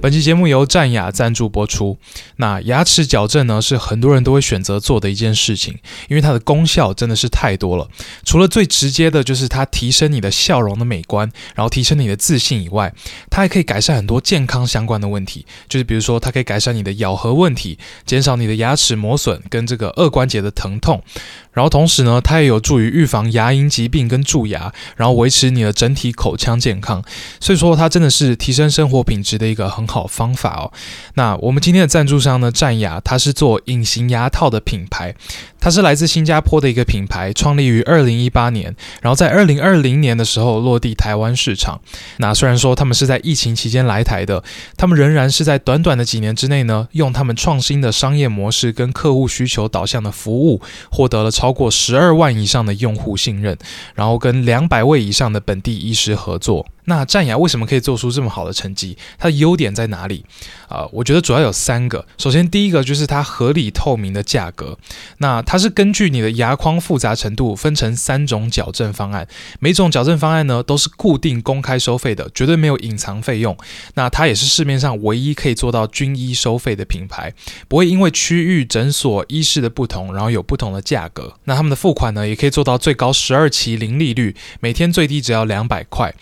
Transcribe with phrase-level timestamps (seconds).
[0.00, 1.98] 本期节目由战雅赞助播出。
[2.36, 5.76] 那牙齿矫正呢，是很多人都会选择做的一件事情，
[6.08, 7.88] 因为它的功效真的是太多了。
[8.24, 12.94] 除了最直接的，就是它提升你的笑容的美观，然后提升你的自信以外，
[13.28, 17.76] 它还可以改善很多健康相关的问题，就是比如说，它可以改善你的咬合问题，
[18.06, 21.02] 减少你的牙齿磨损跟这个顎关节的疼痛。
[21.52, 27.02] 然后同时呢，它也有助于预防牙龈疾病跟蛀牙，然后维持你的整体口腔健康。
[27.40, 30.72] 所以说，它真的是提升生活品质的一个很好好方法哦。
[31.14, 35.14] 那我们今天的赞助商呢，战牙，它是做隐形牙套的品牌，
[35.60, 41.78] 它是来自新加坡的一个品牌，创立于二零一八年，然后在二零二零年的时候落地台湾市场。
[42.16, 44.42] 那虽然说他们是在疫情期间来台的，
[44.78, 51.52] 他们仍然是在短短的几年之内呢，用他们创新的商业模式跟客户需求导向的服务，获得了超。
[51.58, 53.58] 过十二万以上的用户信任，
[53.96, 56.64] 然后跟两百位以上的本地医师合作。
[56.84, 58.96] 那战雅为什么可以做出这么好的成绩？
[59.18, 60.24] 它的优点在哪里？
[60.68, 62.06] 啊、我觉得主要有三个。
[62.16, 64.78] 首先，第一个就是它合理透明的价格。
[65.18, 69.26] 那它是根据你的牙框复杂程度分成三种矫正方案，
[69.60, 73.56] 每种矫正方案呢都是固定公开收费的，绝对没有隐藏费用。
[73.94, 77.32] 那它也是市面上唯一可以做到均一收费的品牌，
[77.66, 81.32] 不会因为区域、诊所、医师的不同，然后有不同的价格。
[81.44, 86.14] 那他们的付款呢，也可以做到最高十二期零利率，每天最低只要两百块。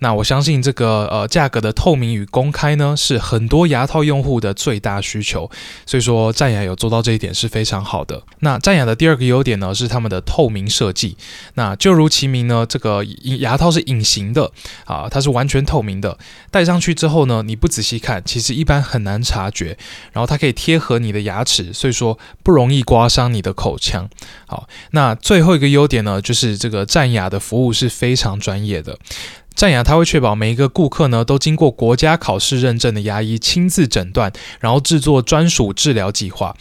[0.00, 5.50] 那我相信这个呃价格的透明与公开呢，是很多牙套用户的最大需求，
[5.86, 8.22] 所以说战雅有做到这一点是非常好的。
[8.40, 11.16] 那战雅的第二个优点呢，是他们的透明设计。
[11.54, 13.02] 那就如其名呢，这个
[13.40, 14.52] 牙套是隐形的
[14.84, 16.16] 啊，它是完全透明的，
[16.50, 19.76] 戴上去之后呢，你不仔细看，其实一般很难察觉。
[20.12, 24.08] 然后它可以贴合你的牙齿，所以说不容易刮伤你的口腔。
[24.46, 28.96] 好，那最后一个优点呢，就是这个战雅的服务是非常专业的。
[29.58, 36.54] 战雅，它会确保每一个顾客呢都经过国家考试认证的牙医亲自诊断，然后制作专属治疗计划。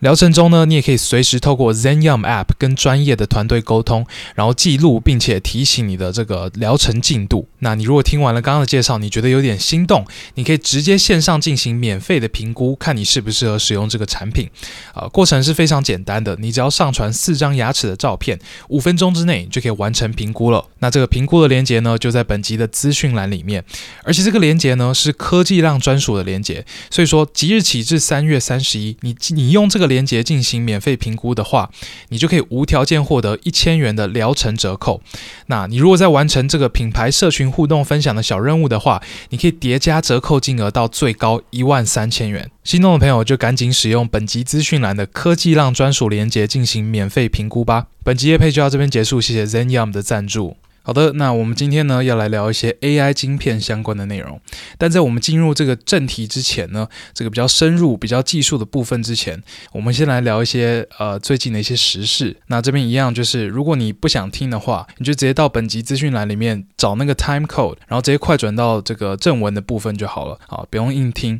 [0.00, 7.46] 疗程中呢，你也可以随时透过 Zenyum App 跟专业的团队沟通，然后记录并且提醒你的这个疗程进度。
[7.58, 10.06] 那你如果听完了刚刚的介绍，你觉得有点心动，
[10.36, 14.48] 你可以直接线上进行免费的评估，看你适不适合使用这个产品。
[14.94, 18.38] 啊、呃，过程是非常简单的，你只要上传四张牙齿的照片，
[18.70, 20.64] 五分钟之内就可以完成评估了。
[20.78, 23.62] 那这个评估的链接呢，就在本集的资讯栏里面，
[24.02, 29.89] 而且这个链接呢是科技浪专属的链接，所以说即日起至三月三十一，你你用这个。
[29.90, 31.68] 连接进行免费评估的话，
[32.10, 35.02] 你就可以无条件获得一千元的疗程折扣。
[35.48, 42.48] 那你如果在完成这个品牌社群互动分享的小任务的话，你可以叠加折扣金额到最高一万三千元。
[42.62, 47.88] 心动的朋友就赶紧使用本集资讯栏的科技浪专属连接进行免费评估吧。
[48.04, 50.56] 本集夜配就到这边结束，谢谢 Zenyum 的赞助。
[50.82, 54.40] 好的，那我们今天呢要来聊一些 AI 晶片相关的内容。
[54.78, 59.40] 但在我们进入这个正题之前呢，这个比较深入、比较技术的部分之前，
[59.72, 62.34] 我们先来聊一些呃最近的一些时事。
[62.46, 71.38] 那这边一样就是，如果你不想听的话，你就直接到本集资讯栏里面找那个 time code，然后直接快转到这个正文的部分就好了，好，不用硬听。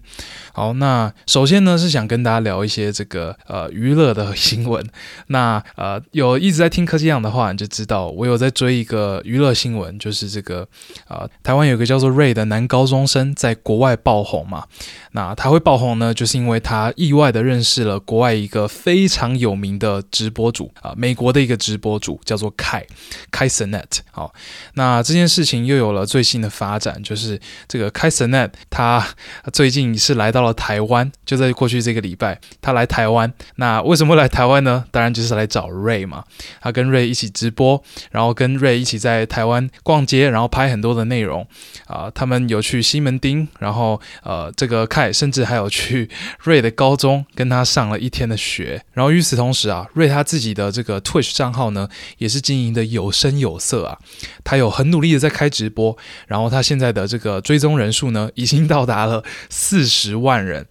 [0.52, 4.86] 好，那首先呢是想跟大家聊一些这个呃娱乐的新闻。
[5.28, 9.22] 那呃有一直在听科技样的话，你就知道我有在追一个。
[9.30, 10.66] 娱乐新闻就是这个
[11.06, 14.64] 啊、台湾有个叫做 Ray 的男高中生在国外爆红嘛。
[15.12, 22.84] 那他会爆红呢，就是因为他意外的认识了国外一个非常有名的直播主啊、美国的一个直播主叫做 Kai
[23.30, 24.00] Kai Senet。
[24.10, 24.34] 好，
[24.74, 29.06] 那这件事情又有了最新的发展，就是这个 Kai Cenat 他
[29.52, 33.32] 最近是来到了台湾，就在过去这个礼拜，他来台湾。
[33.56, 34.84] 那为什么会来台湾呢？
[34.90, 36.24] 当然就是来找 Ray 嘛。
[36.60, 37.80] 他跟 Ray 一起直播，
[38.10, 39.19] 然后跟 Ray 一起在。
[39.20, 41.46] 在台湾逛街，然后拍很多的内容
[41.86, 46.08] 啊、他们有去西门町，然后呃，这个凯甚至还有去
[46.42, 53.98] 瑞的高中跟他上了一天的学，然后与此同时啊，瑞他自己的这个 Twitch 账号呢，也是经营的有声有色啊，
[54.42, 55.96] 他有很努力的在开直播，
[56.26, 60.66] 然后他现在的这个追踪人数呢，已经到达了四十万人。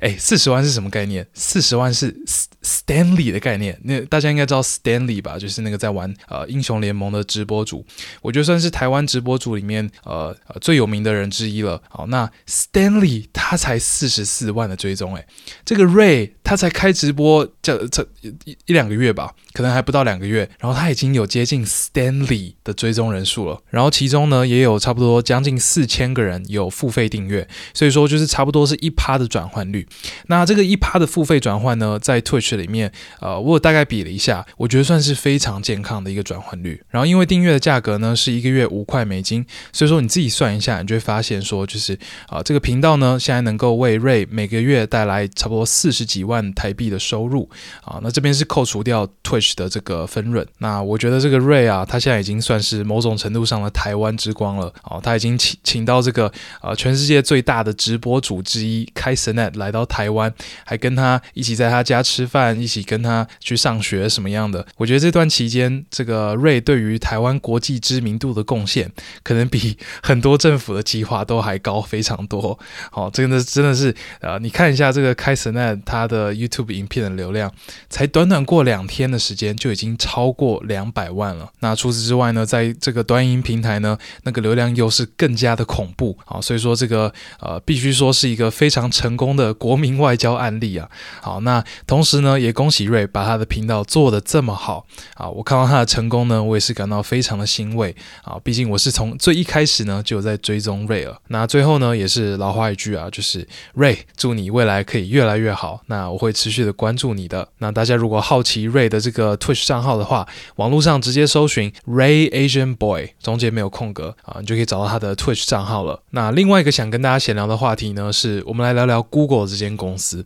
[0.00, 1.26] 哎，四十万是什么概念？
[1.34, 2.14] 四十万是
[2.62, 3.78] Stanley 的概念。
[3.84, 5.38] 那大家应该知道 Stanley 吧？
[5.38, 7.84] 就是那个在玩呃英雄联盟的直播主。
[8.22, 11.80] 我觉得算是台湾直播主里面呃呃最有名的人之一了。
[11.88, 15.26] 好，那 Stanley 他才四十四万的追踪，诶，
[15.64, 29.88] 这个 Ray 他才开直播这这一一两个月吧，可能还不到两个月，然后他已经有接近 Stanley 的追踪人数了，然后其中呢也有差不多将近四千个人有付费订阅，所以说就是差不多是一趴的转换率。
[30.26, 36.82] 那这个一趴的付费转换呢，在 Twitch 里面，呃，我大概比了一下，我觉得算是非常健康的一个转换率。
[36.90, 39.42] 然后因为订阅的价格呢是一个月五块美金，
[39.72, 41.98] 所以说你自己算一下，你就会发现说，就是
[42.28, 47.48] 啊、这个频道呢现在能够为 Ray 每个月带来差不多四十几万台币的收入
[47.82, 47.98] 啊。
[48.02, 50.46] 那这边是扣除掉 Twitch 的这个分润。
[50.58, 55.00] 那我觉得这个 Ray 啊，他现在已经算是某种程度上的台湾之光了哦。
[55.02, 56.32] 他已经请请到这个
[56.62, 60.32] 呃全世界最大的直播主之一 k a i s e n e t 来到台湾，
[60.64, 64.66] 还跟他一起在他家吃饭，一起跟他去上学什么样的。
[64.76, 68.90] 我觉得这段期间，这个 Ray 对于台湾国际知名度的贡献，
[69.22, 72.58] 可能比很多政府的计划都还高非常多。
[72.90, 77.52] 好、哦，真的真的是呃，你看一下这个 k a i s e n e t 他的 YouTube 影片的流量，
[77.88, 81.48] 才短短过两天的时间就已经超过两百万了。
[81.60, 90.88] 那除此之外呢，在这个端音平台呢，那个流量又是更加的恐怖啊、所以说这个呃，必须说是一个非常成功的国民外交案例啊。
[91.20, 95.28] 好，那同时呢，也恭喜 Ray 把他的频道做得这么好啊！
[95.28, 98.38] 我看到他的成功呢，我也是感到非常的欣慰啊！
[98.44, 101.20] 毕竟我是从最一开始呢就有在追踪 Ray 了。
[101.28, 105.82] 那最后呢，也是老话一句啊，就是 Ray，祝你未来可以越来越好。
[105.86, 107.48] 那我会持续的关注你的。
[107.58, 110.26] 那大家如果好奇 Ray 的这个呃 Twitch 账号的话，
[110.56, 116.00] 网络上直接搜寻 Ray Asian Boy，中间没有空格啊，你就可以找到他的 Twitch 账号了。
[116.10, 120.24] 那另外一个想跟大家闲聊的话题呢，是我们来聊聊 Google 这间公司。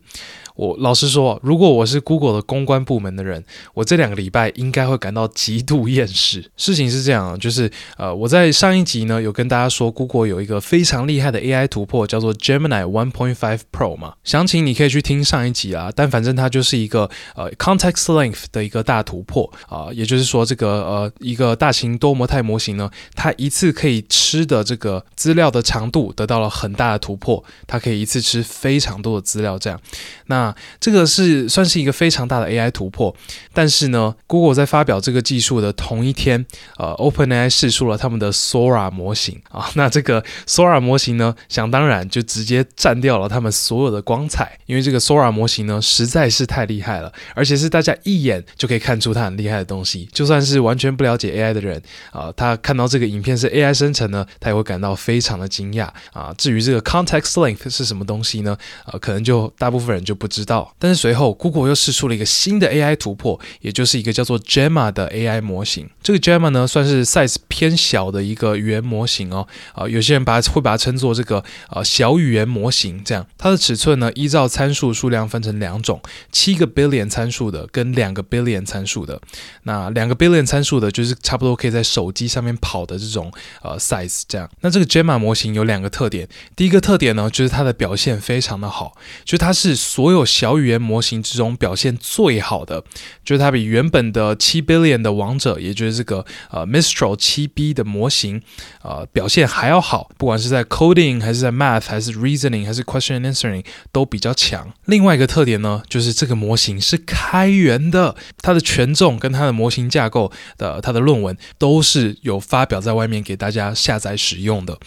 [0.55, 3.43] 我老实说，如果我是 Google 的公关部门的人，
[3.73, 6.51] 我这两个礼拜应该会感到极度厌世。
[6.57, 14.13] 事情是这样，就是呃，我在上一集呢有跟大家说，Google 有一个非常厉害的 AI 突破，叫做 Gemini 1.5 Pro 嘛。
[14.23, 29.79] 详情你可以去听上一集啊，但反正它就是一个呃 context length 的一个大突破啊，也就是说这个呃一个大型多模态模型呢，它一次可以吃的这个资料的长度得到了很大的突破，它可以一次吃非常多的资料，这样
[30.25, 30.40] 那。
[30.41, 33.15] 那这个是算是一个非常大的 AI 突破，
[33.53, 36.43] 但是呢，Google 在发表这个技术的同一天，
[36.77, 51.79] 呃，OpenAI 试出了他们的 Sora 模型啊，那这个 Sora 模型呢，想当然就直接占掉了他们所有的光彩，因为这个 Sora 模型呢实在是太厉害了，而且是大家一眼就可以看出它很厉害的东西，就算是完全不了解 AI 的人
[52.11, 56.33] 啊，他看到这个影片是 AI 生成呢，他也会感到非常的惊讶啊。
[56.35, 58.57] 至于这个 Context Length 是什么东西呢？
[58.85, 65.89] 呃，可能就大部分人就不知道，但是随后 Google 又试出了一个新的 AI 突破，也就是一个叫做 Gemma 的 AI 模型。
[66.01, 69.45] 这个 Gemma 呢，算是 size 偏小的一个语言模型哦。
[69.73, 73.03] 啊、有些人把它会把它称作这个呃小语言模型。
[73.03, 76.01] 这样，它的尺寸呢，依照参数数量分成两种：
[76.31, 79.21] 七个 billion 参数的跟两个 billion 参数的。
[79.63, 83.29] 那两个 billion 参数的，就是差不多可以在手机上面跑的这种
[83.61, 84.21] 呃 size。
[84.25, 86.27] 这样，那这个 Gemma 模型有两个特点。
[86.55, 88.95] 第一个特点呢，就是它的表现非常的好，
[89.25, 89.75] 就是它是。
[89.81, 92.83] 所有小语言模型之中表现最好的，
[93.23, 98.41] 就是它比原本的七 billion 的王者，也就是这个呃 Mistral 七 B 的模型，
[98.83, 104.71] 呃表现还要好，不管是在 coding 还是在 math 还是 reasoning 还是 question answering，都比较强。
[104.85, 114.77] 另外一个特点呢，就是这个模型是开源的，它的权重跟它的模型架构的它的论文都是有发表在外面给大家下载使用的。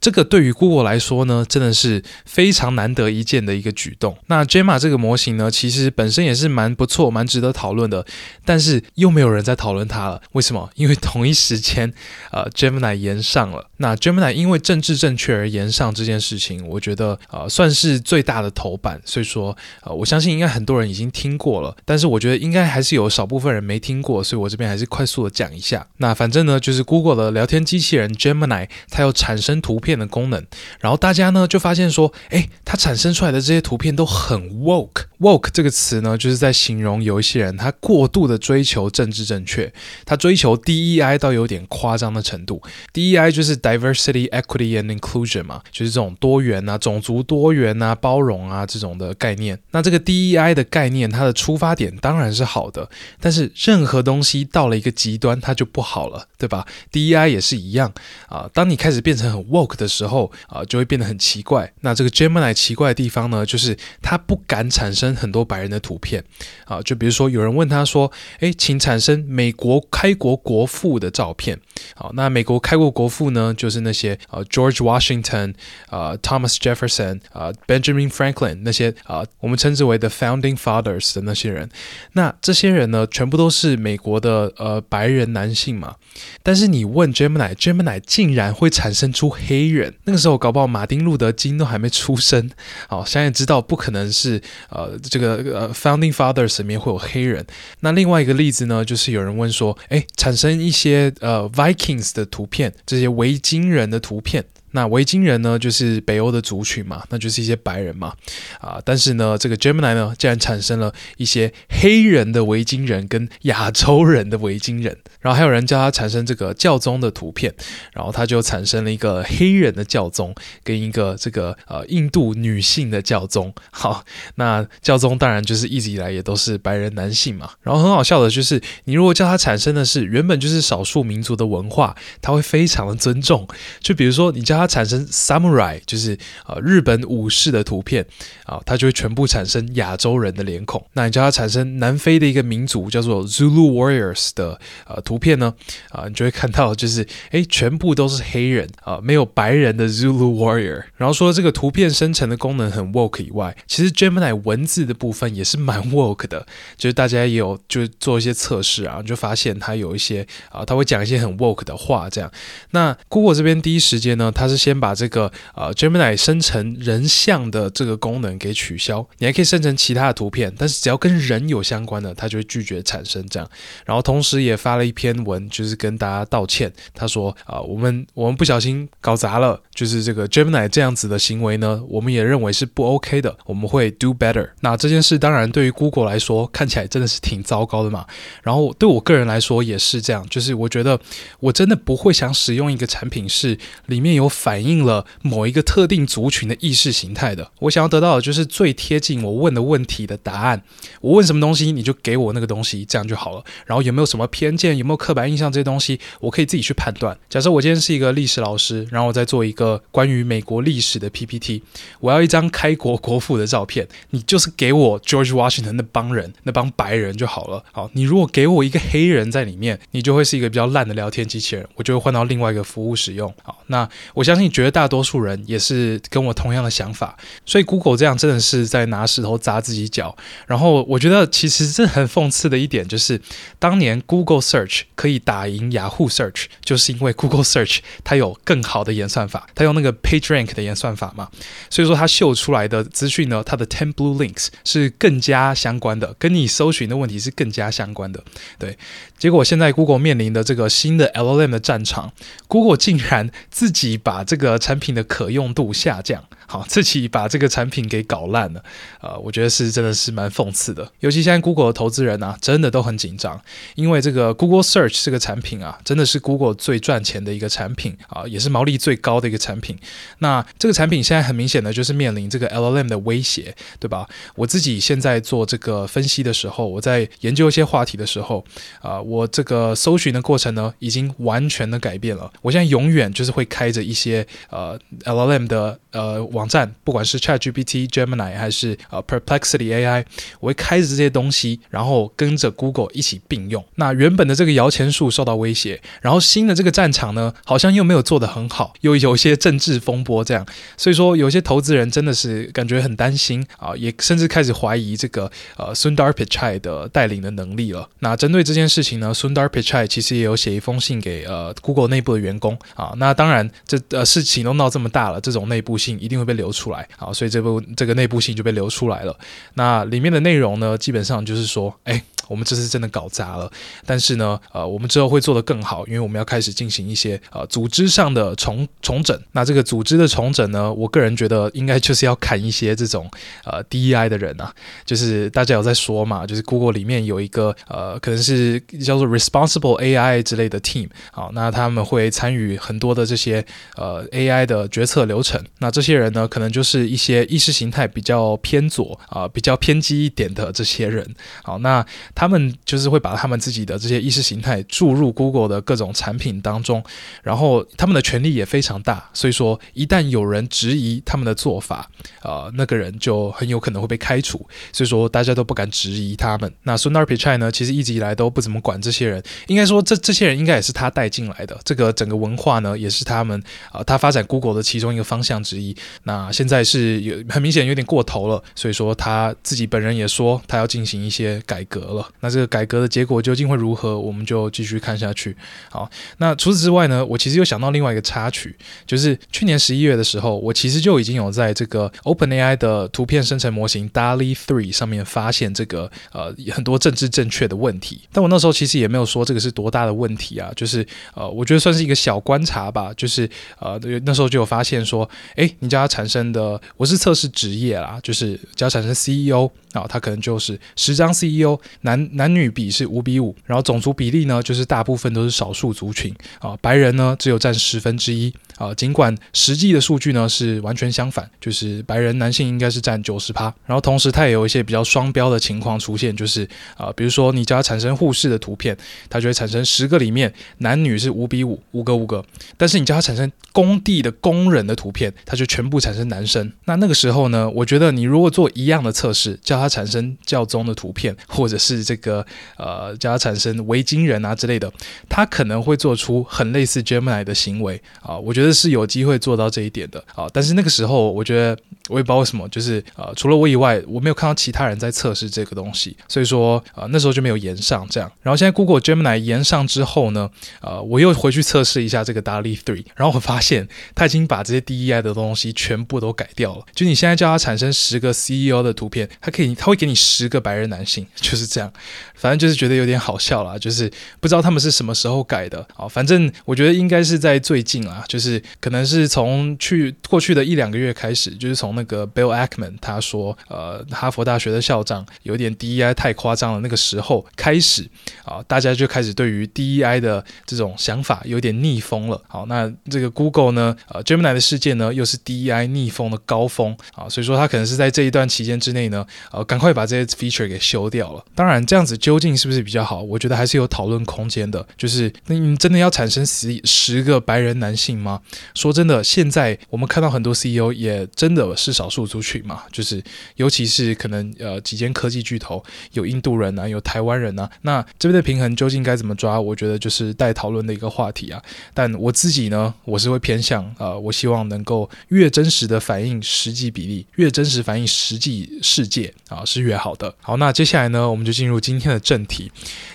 [0.00, 4.16] 这个对于 Google 来说呢，真的是非常难得一见的一个举动。
[4.26, 8.04] 那 Gemma 这个模型呢，其实本身也是蛮不错、蛮值得讨论的，
[8.44, 10.20] 但是又没有人在讨论它了。
[10.32, 10.68] 为什么？
[10.74, 11.90] 因为同一时间，
[12.30, 13.70] 呃，Gemini 炎上了。
[13.78, 19.00] 那 Gemini 因为政治正确而炎上这件事情，我觉得呃算是最大的头版。
[19.06, 25.86] 所以说，呃，我相信应该很多人已经听过了，但是我觉得应该还是有少部分人没听过，所以我这边还是快速的讲一下。
[25.96, 30.44] 那反正呢，就是 Google 的聊天机器人 Gemini，它有产生图片的功能，
[30.80, 34.34] 然后大家呢就发现说，哎，它产生出来的这些图片都很。
[34.74, 39.72] Woke woke 这个词呢，就是在形容有一些人他过度的追求政治正确，
[40.04, 42.60] 他追求 DEI 到有点夸张的程度。
[42.92, 49.58] DEI 就是 diversity, equity and inclusion 嘛，就是这种多元啊、种族多元啊、包容啊这种的概念。
[49.70, 52.90] 那这个 DEI 的概念，它的出发点当然是好的，
[53.20, 57.92] 但是任何东西到了一个极端，它就不好了，对吧？DEI 也是一样
[58.28, 58.50] 啊。
[58.52, 61.72] 当你开始变成很 woke 的时候啊，就会变得很奇怪。
[61.80, 64.20] 那这个 Gemini 奇怪的地方呢，就是它。
[64.26, 66.22] 不敢产生很多白人的图片
[66.64, 71.58] 啊，就比如说有人问他说：“哎，请产生美国开国国父的照片。”
[71.94, 75.54] 好，那美国开国国父呢，就是那些呃 George Washington
[75.90, 81.68] 呃 Thomas Jefferson 呃 Benjamin Franklin 那些啊、我们称之为的 Founding Fathers 的那些人。
[82.12, 85.96] 那这些人呢，全部都是美国的呃白人男性嘛。
[86.42, 89.94] 但是你问 Gemini，Gemini 竟然会产生出黑人？
[90.04, 92.50] 那个时候搞不好马丁路德金都还没出生。
[92.88, 97.44] 好，想也知道不可能是呃这个呃 Founding Fathers 里面会有黑人。
[97.80, 104.44] 那另外一个例子呢，就是有人问说，诶，产生一些呃 Vikings 的图片，这些维京人的图片。
[104.74, 108.12] 那维京人呢，就是北欧的族群嘛，那就是一些白人嘛，
[108.60, 117.54] 啊，但是呢，这个 Gemini 呢，竟然产生了一些黑人的维京人跟亚洲人的维京人，然后还有人叫他产生这个教宗的图片，
[117.92, 123.54] 然后他就产生了一个黑人的教宗跟一个这个呃印度女性的教宗。
[123.70, 124.04] 好，
[124.34, 133.46] 那教宗当然就是一直以来也都是白人男性嘛，然后很好笑的就是，你如果叫他产生的是原本就是少数民族的文化，他会非常的尊重，
[133.78, 134.63] 就比如说你叫他。
[134.64, 136.16] 它产生 samurai 就是
[136.46, 138.04] 呃日本武士的图片
[138.46, 140.82] 啊，它就会全部产生亚洲人的脸孔。
[140.94, 145.52] 那你叫它产生南非的一个民族叫做 Zulu Warriors 的呃图片呢
[145.90, 150.84] 啊，你就会看到就是诶，全部都是黑人啊，没有白人的 Zulu Warrior。
[150.96, 162.30] 然后说这个图片生成的功能很 woke 以外，其实 Gemini 文字的部分也是蛮 woke 的，就是大家也有就做一些测试啊，就发现它有一些啊，它会讲一些很 woke 的话这样。
[162.70, 173.48] 那 Google 这边第一时间呢，它是先把这个呃 Gemini 生成人像的这个功能给取消，你还可以生成其他的图片，但是只要跟人有相关的，它就会拒绝产生这样。
[173.86, 176.70] 然后同时也发了一篇文，就是跟大家道歉。
[176.92, 184.50] 他说啊、我们我们不小心搞砸了，就是这个 Gemini 这样子的行为呢，我们也认为是不 OK 的，我们会 do better。
[184.60, 188.04] 那这件事当然对于 Google 来说看起来真的是挺糟糕的嘛。
[188.42, 191.00] 然后对我个人来说也是这样，就是我觉得
[191.40, 193.56] 我真的不会想使用一个产品是
[193.86, 194.24] 里面有。
[194.44, 200.62] 反映了某一个特定族群的意识形态的，我想要得到的就是最贴近我问的问题的答案。
[201.00, 203.42] 我问什么东西，你就给我那个东西，这样就好了。
[203.64, 207.16] 然后有没有什么偏见，有没有刻板印象这些东西，我可以自己去判断。
[207.30, 211.62] 假设我今天是一个历史老师，然后我在做一个关于美国历史的 PPT，
[212.00, 217.64] 我要一张开国国父的照片，你就是给我 George Washington 那帮人，那帮白人就好了。
[217.72, 223.32] 好，你如果给我一个黑人在里面，你就会是一个比较烂的聊天机器人，我就会换到另外一个服务使用。
[223.42, 224.33] 好，那我想。
[224.34, 230.16] 相信绝大多数人也是跟我同样的想法，所以 Google 这样真的是在拿石头砸自己脚。
[230.48, 233.20] 然后我觉得其实这很讽刺的一点就是，
[233.60, 241.28] 当年 Google Search 可以打赢雅虎 Search，就是因为 Google Search 它有更好的演算法，它用那个 PageRank 的演算法嘛，
[241.70, 248.24] 所以说它秀出来的资讯呢，它的 Ten Blue Links 是更加相关的，跟你搜寻的问题是更加相关的。
[248.58, 248.76] 对，
[249.18, 252.12] 结果现在 Google 面临的这个新的 LLM 的战场
[252.48, 258.62] ，Google 竟然自己把这个产品的可用度下降，好， 自己把这个产品给搞烂了，
[259.00, 260.90] 呃，我觉得是真的是蛮讽刺的。
[261.00, 263.40] 尤其现在 Google 的投资人啊，真的都很紧张，
[263.74, 269.78] 因为这个 Google Search 这个产品啊，真的是 Google 最赚钱的一个产品啊，也是毛利最高的一个产品。
[270.18, 274.08] 那这个产品现在很明显的就是面临这个 LLM 的威胁，对吧？
[274.34, 278.44] 我自己现在做这个分析的时候，我在研究一些话题的时候，
[278.80, 282.30] 啊、我这个搜寻的过程呢，已经完全的改变了。
[282.42, 284.26] 我现在永远就是会开着一些。
[284.50, 290.04] 呃，LLM 的呃网站，不管是 ChatGPT、Gemini 还是呃 Perplexity AI，
[290.40, 293.64] 我会开着这些东西，然后跟着 Google 一起并用。
[293.76, 307.86] 那原本的这个摇钱树受到威胁，然后新的这个战场呢，好像又没有做得很好，又有一些政治风波这样，所以说有些投资人真的是感觉很担心啊，也甚至开始怀疑这个呃 Sundar Pichai 的带领的能力了。
[307.98, 312.94] 那针对这件事情呢，Sundar Pichai 其实也有写一封信给呃 Google 内部的员工啊。
[312.96, 314.02] 那当然这呃。
[314.14, 319.16] 事情都闹这么大了，这种内部信一定会被流出来，啊，所以这部这个内部信就被流出来了。
[319.54, 322.02] 那里面的内容呢，基本上就是说，哎。
[322.28, 323.50] 我们这次真的搞砸了，
[323.86, 329.18] 但是呢，呃，我们之后会做得更好，因为我们要开始进行一些呃组织上的重重整。
[329.32, 333.10] 那这个组织的重整呢，我个人觉得应该就是要砍一些这种
[333.44, 334.52] 呃 DEI 的人啊，
[334.84, 343.44] 就是大家有在说嘛，就是 Google 里面有一个呃，可能是叫做 Responsible AI 之类的 team，好，那他们会参与很多的这些
[343.76, 345.42] 呃 AI 的决策流程。
[345.58, 351.14] 那这些人呢，可能就是一些意识形态比较偏左啊、比较偏激一点的这些人。
[351.42, 356.82] 好，那他们就是会把他们自己的这些意识形态注入 Google 的各种产品当中，
[357.22, 361.90] 然后他们的权力也非常大，所以说一旦有人质疑他们的做法，
[362.22, 366.52] 呃，那个人就很有可能会被开除，所以说大家都不敢质疑他们。
[366.62, 375.76] 那 Sundar Pichai 呢，其实一直以来都不怎么管这些人，应该说这这些人应该也是他带进来的，这个整个文化呢也是他们啊、他发展 Google 的其中一个方向之一。
[376.04, 382.03] 那现在是有很明显有点过头了，所以说他自己本人也说他要进行一些改革了。
[382.20, 385.36] 那这个改革的结果究竟会如何，我们就继续看下去。
[385.70, 388.54] 好，那除此之外呢，我其实又想到另外一个插曲，
[388.86, 428.76] 就是去年十一月的时候，我其实就已经有在这个 OpenAI 的图片生成模型 DALL-E 3上面发现这个呃很多政治正确的问题，但我那时候其实也没有说这个是多大的问题啊，就是呃我觉得算是一个小观察吧，就是呃那时候就有发现说，诶，你叫它产生的，我是测试职业啦，就是叫它产生 CEO 啊，它可能就是十张 CEO，男男女比是五比五，然后种族比例呢就是大部分都是少数族群啊，白人呢只有占十分之一啊，尽管实际的数据呢是完全相反，就是白人男性应该是占九十趴，然后同时它也有一些比较双标的情况出现，就是啊，比如说你叫它产生护士的图片，
[429.10, 432.24] 它就会产生十个里面男女是五比五，五个五个，
[432.56, 436.52] 但是你叫它产生工地的工人的图片，它就全部产生男生。
[436.66, 442.24] 那那个时候呢，我觉得你如果做一样的测试，叫它它产生教宗的图片， 或者是这个
[442.56, 444.70] 呃叫它产生维京人啊之类的，
[445.08, 450.26] 它可能会做出很类似 Gemini 的行为啊，我觉得是有机会做到这一点的啊。
[450.32, 458.10] 但是那个时候，我觉得我也不知道为什么，就是呃除了我以外，我没有看到其他人在测试这个东西，所以说呃那时候就没有延上这样。
[458.22, 460.30] 然后现在 Google Gemini 延上之后呢，
[460.60, 466.64] 呃我又回去测试一下这个 DALL-E 3，然后我发现它已经把这些 DEI 的东西全部都改掉了。
[466.74, 471.72] 就你现在叫它产生十个 CEO 的图片，它可以，他会给你十个白人男性， 就是这样。
[472.14, 475.86] 反正就是觉得有点好笑啦，就是不知道他们是什么时候改的啊。
[475.86, 487.86] 反正我觉得应该是在最近啦，就是可能是从去过去的一两个月开始，就是从那个 Bill Ackman 他说，呃，哈佛大学的校长有点 DEI 太夸张了那个时候开始
[488.24, 492.22] 啊，大家就开始对于 DEI 的这种想法有点逆风了。
[492.26, 501.24] 好，那这个 Google 呢，呃，Gemini 的事件呢，又是 DEI 逆风的高峰啊，所以说他可能是在这一段期间之内呢，呃，赶快把这些 feature 给修掉了。
[501.34, 503.02] 当然，这样子究竟是不是比较好？
[503.02, 504.66] 我觉得还是有讨论空间的。
[504.76, 508.20] 就是那你真的要产生十十个白人男性吗？
[508.54, 513.02] 说真的，现在我们看到很多 CEO 也真的是少数族群嘛，就是
[513.36, 519.40] 尤其是可能呃几间科技巨头有印度人啊，有台湾人啊，那这边的平衡究竟该怎么抓？
[519.40, 521.42] 我觉得就是待讨论的一个话题啊。
[521.72, 530.14] 但我自己呢，我是会偏向呃，我希望能够越真实的反映实际比例，越真实反映实际世界啊，是约好的。
[530.20, 532.52] 好，那接下来呢，我们就进入今天的正题。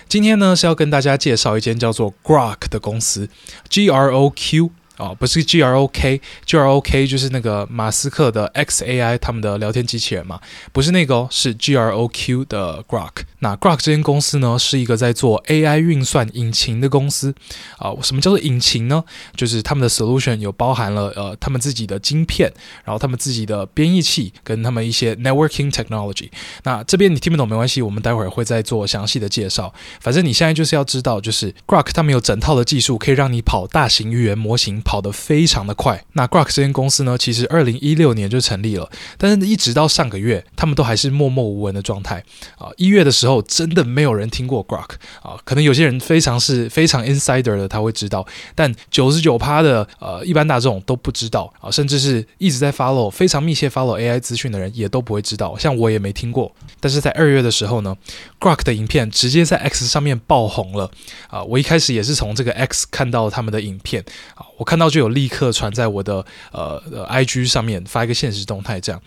[0.08, 3.28] 今天呢是要跟大家介绍一间叫做 Grok 的公司
[3.68, 4.70] ，G R O Q。
[5.00, 10.38] 哦，不是 G R O K，G R O K 就是那个马斯克的 X A I 他们的聊天机器人嘛，
[10.72, 13.22] 不是那个哦，是 G R O Q 的 Grok。
[13.38, 17.34] 那 Grok 这间公司呢，是一个在做 A I 运算引擎的公司。
[17.78, 19.02] 啊、什么叫做引擎呢？
[19.34, 22.52] 就是他们的 solution 有包含了呃他们自己的晶片，
[22.84, 26.28] 然后他们自己的编译器跟他们一些 networking technology。
[26.64, 29.72] 那这边你听不懂没关系，我们待会儿会再做详细的介绍。
[30.00, 34.82] 反正你现在就是要知道，就是 Grok 他们有整套的技术，可以让你跑大型语言模型。
[34.90, 36.04] 跑得非常的快。
[36.14, 42.24] 那 Grok 这间公司呢，其实二零一六年就成立了，但是一直到上个月，他们都还是默默无闻的状态
[42.58, 42.70] 啊。
[42.76, 48.26] 一月的时候，真的没有人听过 Grok 啊，可能有些人非常是非常 insider 的，他会知道，
[48.56, 56.52] 但九十九趴的呃一般大众都不知道啊，甚至是一直在 follow 非常密切 follow AI 资讯的人也都不会知道，像我也没听过。
[56.80, 57.96] 但是在二月的时候呢
[58.40, 60.90] ，Grok 的影片直接在 X 上面爆红了
[61.28, 61.44] 啊！
[61.44, 64.02] 我一开始也是从这个 X 看到他们的影片
[64.34, 64.80] 啊，我看。
[64.80, 68.98] 到就有立刻传在我的呃呃 IG 上面发一个现实动态，这样。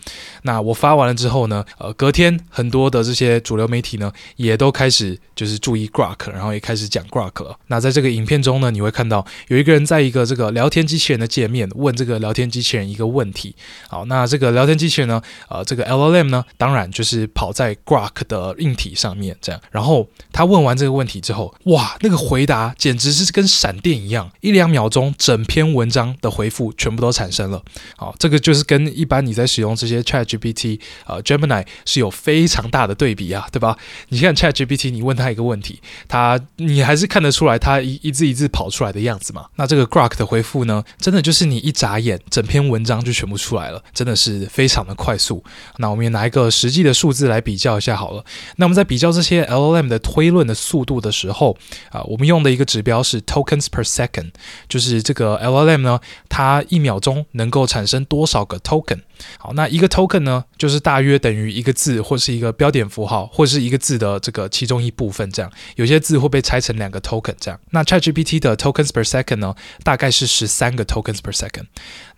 [0.42, 7.58] 那我发完了之后呢，呃，隔天很多的这些主流媒体呢，也都开始就是注意 Grok，然后也开始讲 Grok 了。
[7.66, 13.56] 那在这个影片中呢，你会看到有一个人在一个这个聊天机器人的界面问这个聊天机器人一个问题。
[13.88, 19.60] 好，那这个聊天机器人呢，呃，这个 LLM 呢，当然就是跑在 Grok 的硬体上面这样。
[19.72, 25.74] 然后他问完这个问题之后，哇，那个回答简直是跟闪电一样，一两秒钟整篇。
[25.74, 27.60] 文章的回复全部都产生了。
[27.96, 33.76] 好，这个就是跟一般你在使用这些 ChatGPT 呃 Gemini 是有非常大的对比啊，对吧？
[34.10, 39.46] 你看 ChatGPT，你问他一个问题，他你还是看得出来他一一字一字跑出来的样子嘛？
[39.56, 45.42] 那这个 Grok 的回复呢，真的就是你一眨眼，整篇文章就全部出来了，真的是非常的快速。
[45.78, 48.24] 那我们也拿一个实际的数字来比较一下好了。
[48.56, 51.56] 那我们在比较这些 LLM 的推论的速度的时候
[51.90, 54.30] 啊，我们用的一个指标是 tokens per second，
[54.68, 59.00] 就是这个 LLM 呢，它一秒钟能够产生多少个 token。
[59.38, 65.30] 好，那一个 token 呢，就是大约等于一个字或是一个标点符号，或是一个字的这个其中一部分。
[65.30, 67.34] 这样，有些字会被拆成两个 token。
[67.40, 71.66] 这样，那 ChatGPT 的 tokens per second 呢，大概是十三个 tokens per second。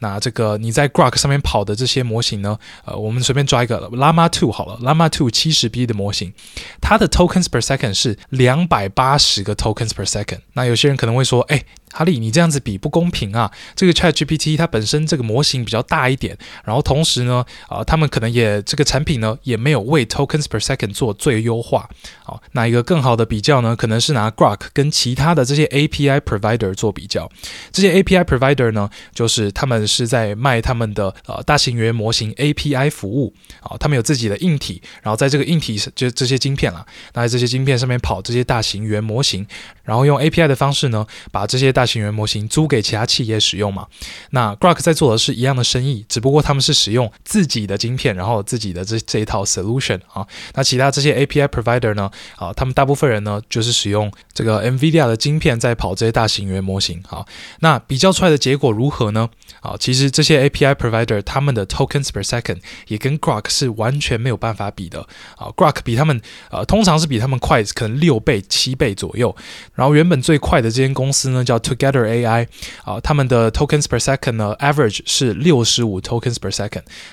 [0.01, 6.33] 那这个你在 Grok 上面跑的这些模型呢，呃，我们随便抓一个 Llama 2好了，Llama 2 70B 的模型，
[6.81, 10.41] 它的 tokens per second 是两百八十个 tokens per second。
[10.53, 11.65] 那有些人可能会说，哎。
[11.93, 13.51] 哈利，你这样子比不公平啊！
[13.75, 21.91] 这个 ChatGPT 它本身这个模型比较大一点，然后同时呢，啊、他们可能也这个产品呢也没有为 tokens per second 做最优化。
[22.23, 27.29] 好，那一个更好的比较呢，可能是拿 Grok 跟其他的这些 API provider 做比较。
[27.73, 33.35] 这些 API provider 呢，就是他们是在卖他们的呃大型语言模型 API 服务。
[33.61, 39.45] 啊，他们有自己的硬体，然后在这个硬体就这些晶片啦，那在这些晶片上面跑这些大型语言模型，
[39.83, 43.89] 然后用 API 的方式呢，把这些大型语言模型租给其他企业使用嘛？
[44.31, 50.27] 那 Grok 在做的是一样的生意，只不过他们是使用自己的晶片，然后自己的这这一套 solution 啊。
[50.55, 52.11] 那其他这些 API provider 呢？
[52.37, 57.03] 啊，他们大部分人呢就是使用这个 NVIDIA 的晶片在跑这些大型语言模型。
[57.07, 57.27] 好，
[57.61, 59.29] 那比较出来的结果如何呢？
[59.61, 62.59] 啊，其实这些 API provider 他们的 tokens per second
[62.89, 65.01] 也跟 Grok 是完全没有办法比的。
[65.37, 69.35] 啊，Grok 比他们呃通常是比他们快可能六倍七倍左右。
[69.75, 72.47] 然后原本最快的这间公司呢叫 Together AI
[72.85, 76.66] 啊，他们的 tokens per second 呢，average 是六十五 tokens per second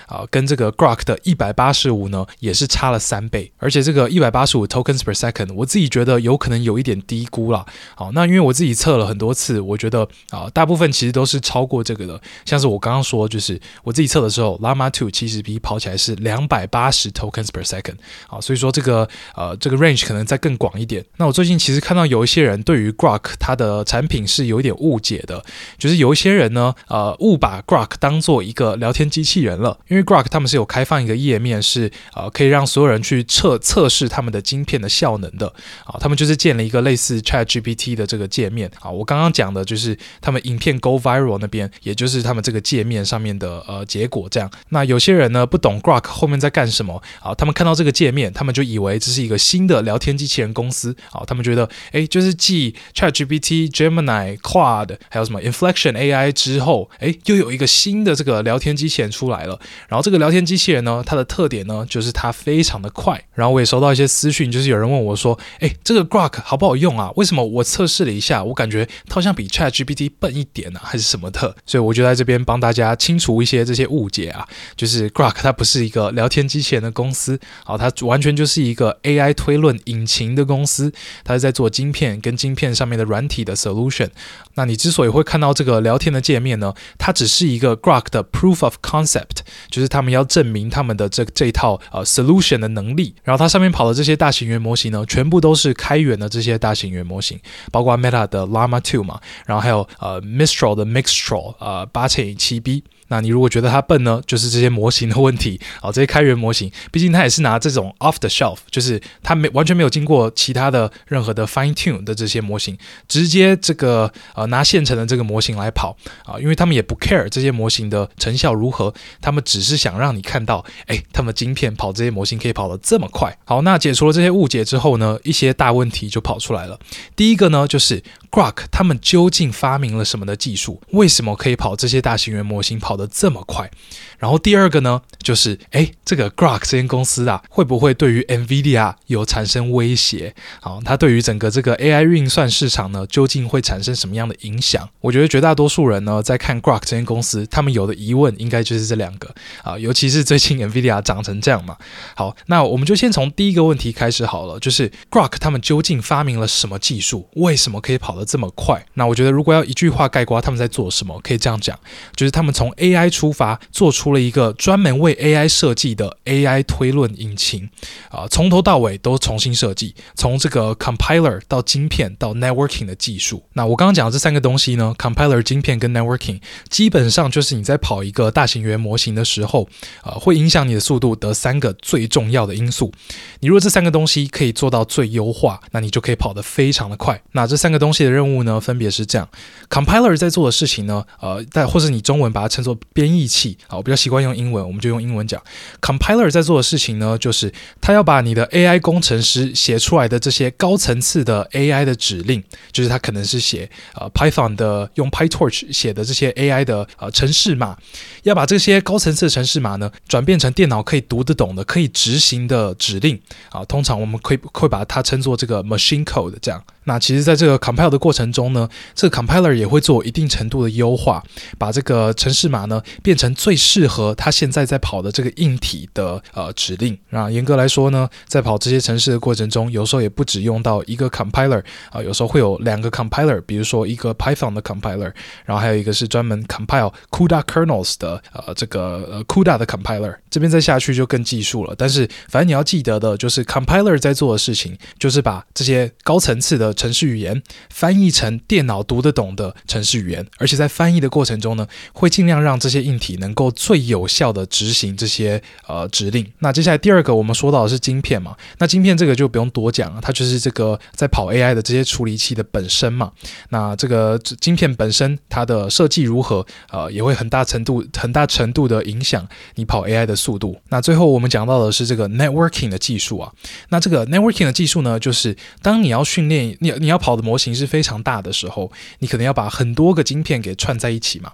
[0.08, 3.52] 啊，跟这个 Grok 的一百八十五呢，也是差了三倍。
[3.58, 7.66] 而且这个一百八十五 tokens per second，我自己觉得有可能有一点低估了。
[7.96, 12.22] 好，那因为我自己测了很多次，我觉得啊，大部分其实都是超过这个的。
[12.46, 17.96] 像是我刚刚说，就是我自己测的时候，Llama 2 70B 跑起来是两百八十 tokens per second。
[18.28, 21.04] 好，所以说这个呃这个 range 可能再更广一点。
[21.18, 25.44] 那我最近其实看到有一些人对于 Grok 它的产品是有一点误解的，
[25.78, 29.78] 就是有一些人呢，呃，误把 Grok 当做一个聊天机器人了。
[29.88, 35.48] 因为 Grok 他们是有开放一个页面是，是呃可以让所有人去测测试他们的晶片的效能的。
[35.86, 38.72] 啊，他们就是建了一个类似 ChatGPT 的这个界面。
[38.80, 44.50] 啊，我刚刚讲的就是他们影片 Go Viral 那边，也就是他们这个界面上面的呃结果这样。
[44.70, 50.96] 那有些人呢不懂 Grok 后面在干什么，啊，他们看到这个界面，他们就以为这是一个新的聊天机器人公司。
[51.12, 59.60] 啊，他们觉得，哎，就是继 ChatGPT、Gemini、Claude 还有什么 Inflection AI 之后，哎，又有一个新的这个聊天机器人出来来了。
[59.90, 63.22] 然后这个聊天机器人呢，它的特点呢，就是它非常的快。
[63.34, 67.12] 然后我也收到一些私讯，就是有人问我说，哎，这个 Grok 好不好用啊？
[67.16, 71.56] 为什么我测试了一下，我感觉它好像比 ChatGPT 笨一点啊，还是什么的？
[71.66, 80.94] 所以我就在这边帮大家清除一些这些误解啊，就是 Grok 它不是一个聊天机器人的公司，好，它完全就是一个 AI 推论引擎的公司，
[81.24, 84.10] 它是在做晶片跟晶片上面的软体的 solution。
[84.56, 89.23] 那你之所以会看到这个聊天的界面呢，它只是一个 Grok 的 proof of concept，
[89.70, 93.16] 就是他们要证明他们的这这一套呃 solution 的能力。
[93.24, 97.40] 然后它上面跑的这些大型语言模型呢，全部都是开源的这些大型语言模型，
[97.72, 102.84] 包括 Meta 的 Llama Two 嘛，然后还有呃 Mistral 的 Mixtral 呃八乘以七 B。
[103.14, 112.76] 那你如果觉得它笨呢，就是这些模型的问题啊， 这些开源模型，毕竟它也是拿这种 off the shelf，就是它没完全没有经过其他的任何的 fine tune 的这些模型，
[113.08, 115.96] 直接这个呃拿现成的这个模型来跑
[116.26, 123.32] 啊，因为他们也不 care 这些模型的成效如何，他们只是想让你看到，哎，他们晶片跑这些模型可以跑得这么快。
[123.46, 126.80] 好，那解除了这些误解之后呢，一些大问题就跑出来了。
[127.16, 128.02] 第一个呢，就是
[128.34, 130.82] Grok 他们究竟发明了什么的技术？
[130.90, 133.70] 为什么可以跑这些大型语言模型跑得这么快？
[134.18, 140.34] 然后第二个呢，就是哎，这个 Grok 这间公司啊，会不会对于 NVIDIA 有产生威胁？
[140.60, 144.90] 好，它对于整个这个 AI 运算市场呢，究竟会产生什么样的影响？
[145.02, 151.78] 我觉得绝大多数人呢，在看 Grok 这间公司，他们有的疑问应该就是这两个啊，尤其是最近 NVIDIA 涨成这样嘛。
[152.16, 157.30] 好，那我们就先从第一个问题开始好了，就是 Grok 他们究竟发明了什么技术？
[157.36, 158.86] 为什么可以跑得这么快？
[158.94, 161.78] 那我觉得如果要一句话概括他们在做什么，可以这样讲，
[162.16, 167.70] 就是他们从 AI 出发，做出了一个专门为 AI 设计的 AI 推论引擎，
[168.10, 173.44] 啊，从头到尾都重新设计，从这个 compiler 到晶片到 networking 的技术。
[173.54, 179.68] 那我刚刚讲的这三个东西呢，compiler、晶片跟 networking，基本上就是你在跑一个大型语言模型的时候，
[180.02, 182.92] 啊，会影响你的速度的三个最重要的因素。
[183.40, 187.22] 你如果这三个东西可以做到最优化，那你就可以跑得非常的快。
[187.34, 189.28] 那这三个东西的任务呢，分别是这样
[189.70, 195.42] ：compiler 在做的事情呢，呃，但或者你中文把它称作编译器，啊，我比较习惯用英文，我们就用英文讲。
[195.82, 207.76] compiler 在做的事情呢，就是它要把你的 AI 工程师写出来的这些高层次的 AI 的指令，就是它可能是写呃 Python 的用 PyTorch 写的这些 AI 的呃程式码，
[208.24, 213.64] 要把这些高层次的程式码呢，转变成电脑可以读得懂的、可以执行的指令啊。
[213.66, 216.64] 通常我们可以会把它称作这个 machine code 这样。
[216.86, 221.24] 那其实，在这个 compile 的过程中呢，这个 compiler 也会做一定程度的优化，
[221.58, 226.98] 把这个程式码呢变成最适合它现在在跑的这个硬体的呃指令。
[227.12, 235.14] 那严格来说呢，在跑这些程式的过程中，有时候也不只用到一个 compiler 啊、有时候会有两个 compiler，比如说一个 Python 的 compiler，
[235.46, 240.16] 然后还有一个是专门 compile CUDA kernels 的呃这个呃 CUDA 的 compiler。
[240.30, 247.40] 这边再下去就更技术了，但是反正你要记得的就是 compiler 在做的事情，就是把这些高层次的程式语言
[247.84, 256.26] 翻译成电脑读得懂的程式语言，而且在翻译的过程中呢，会尽量让这些硬体能够最有效的执行这些呃指令。
[256.40, 263.12] 那接下来第二个我们说到的是晶片嘛，那晶片这个就不用多讲了，它就是这个在跑 AI 的这些处理器的本身嘛。
[263.50, 270.58] 那这个晶片本身它的设计如何，呃，也会很大程度很大程度的影响你跑 AI 的速度。
[270.70, 273.30] 那最后我们讲到的是这个 networking 的技术啊，
[273.68, 276.72] 那这个 networking 的技术呢，就是当你要训练你。
[276.84, 281.32] 你要跑的模型是非常大的时候，你可能要把很多个晶片给串在一起嘛。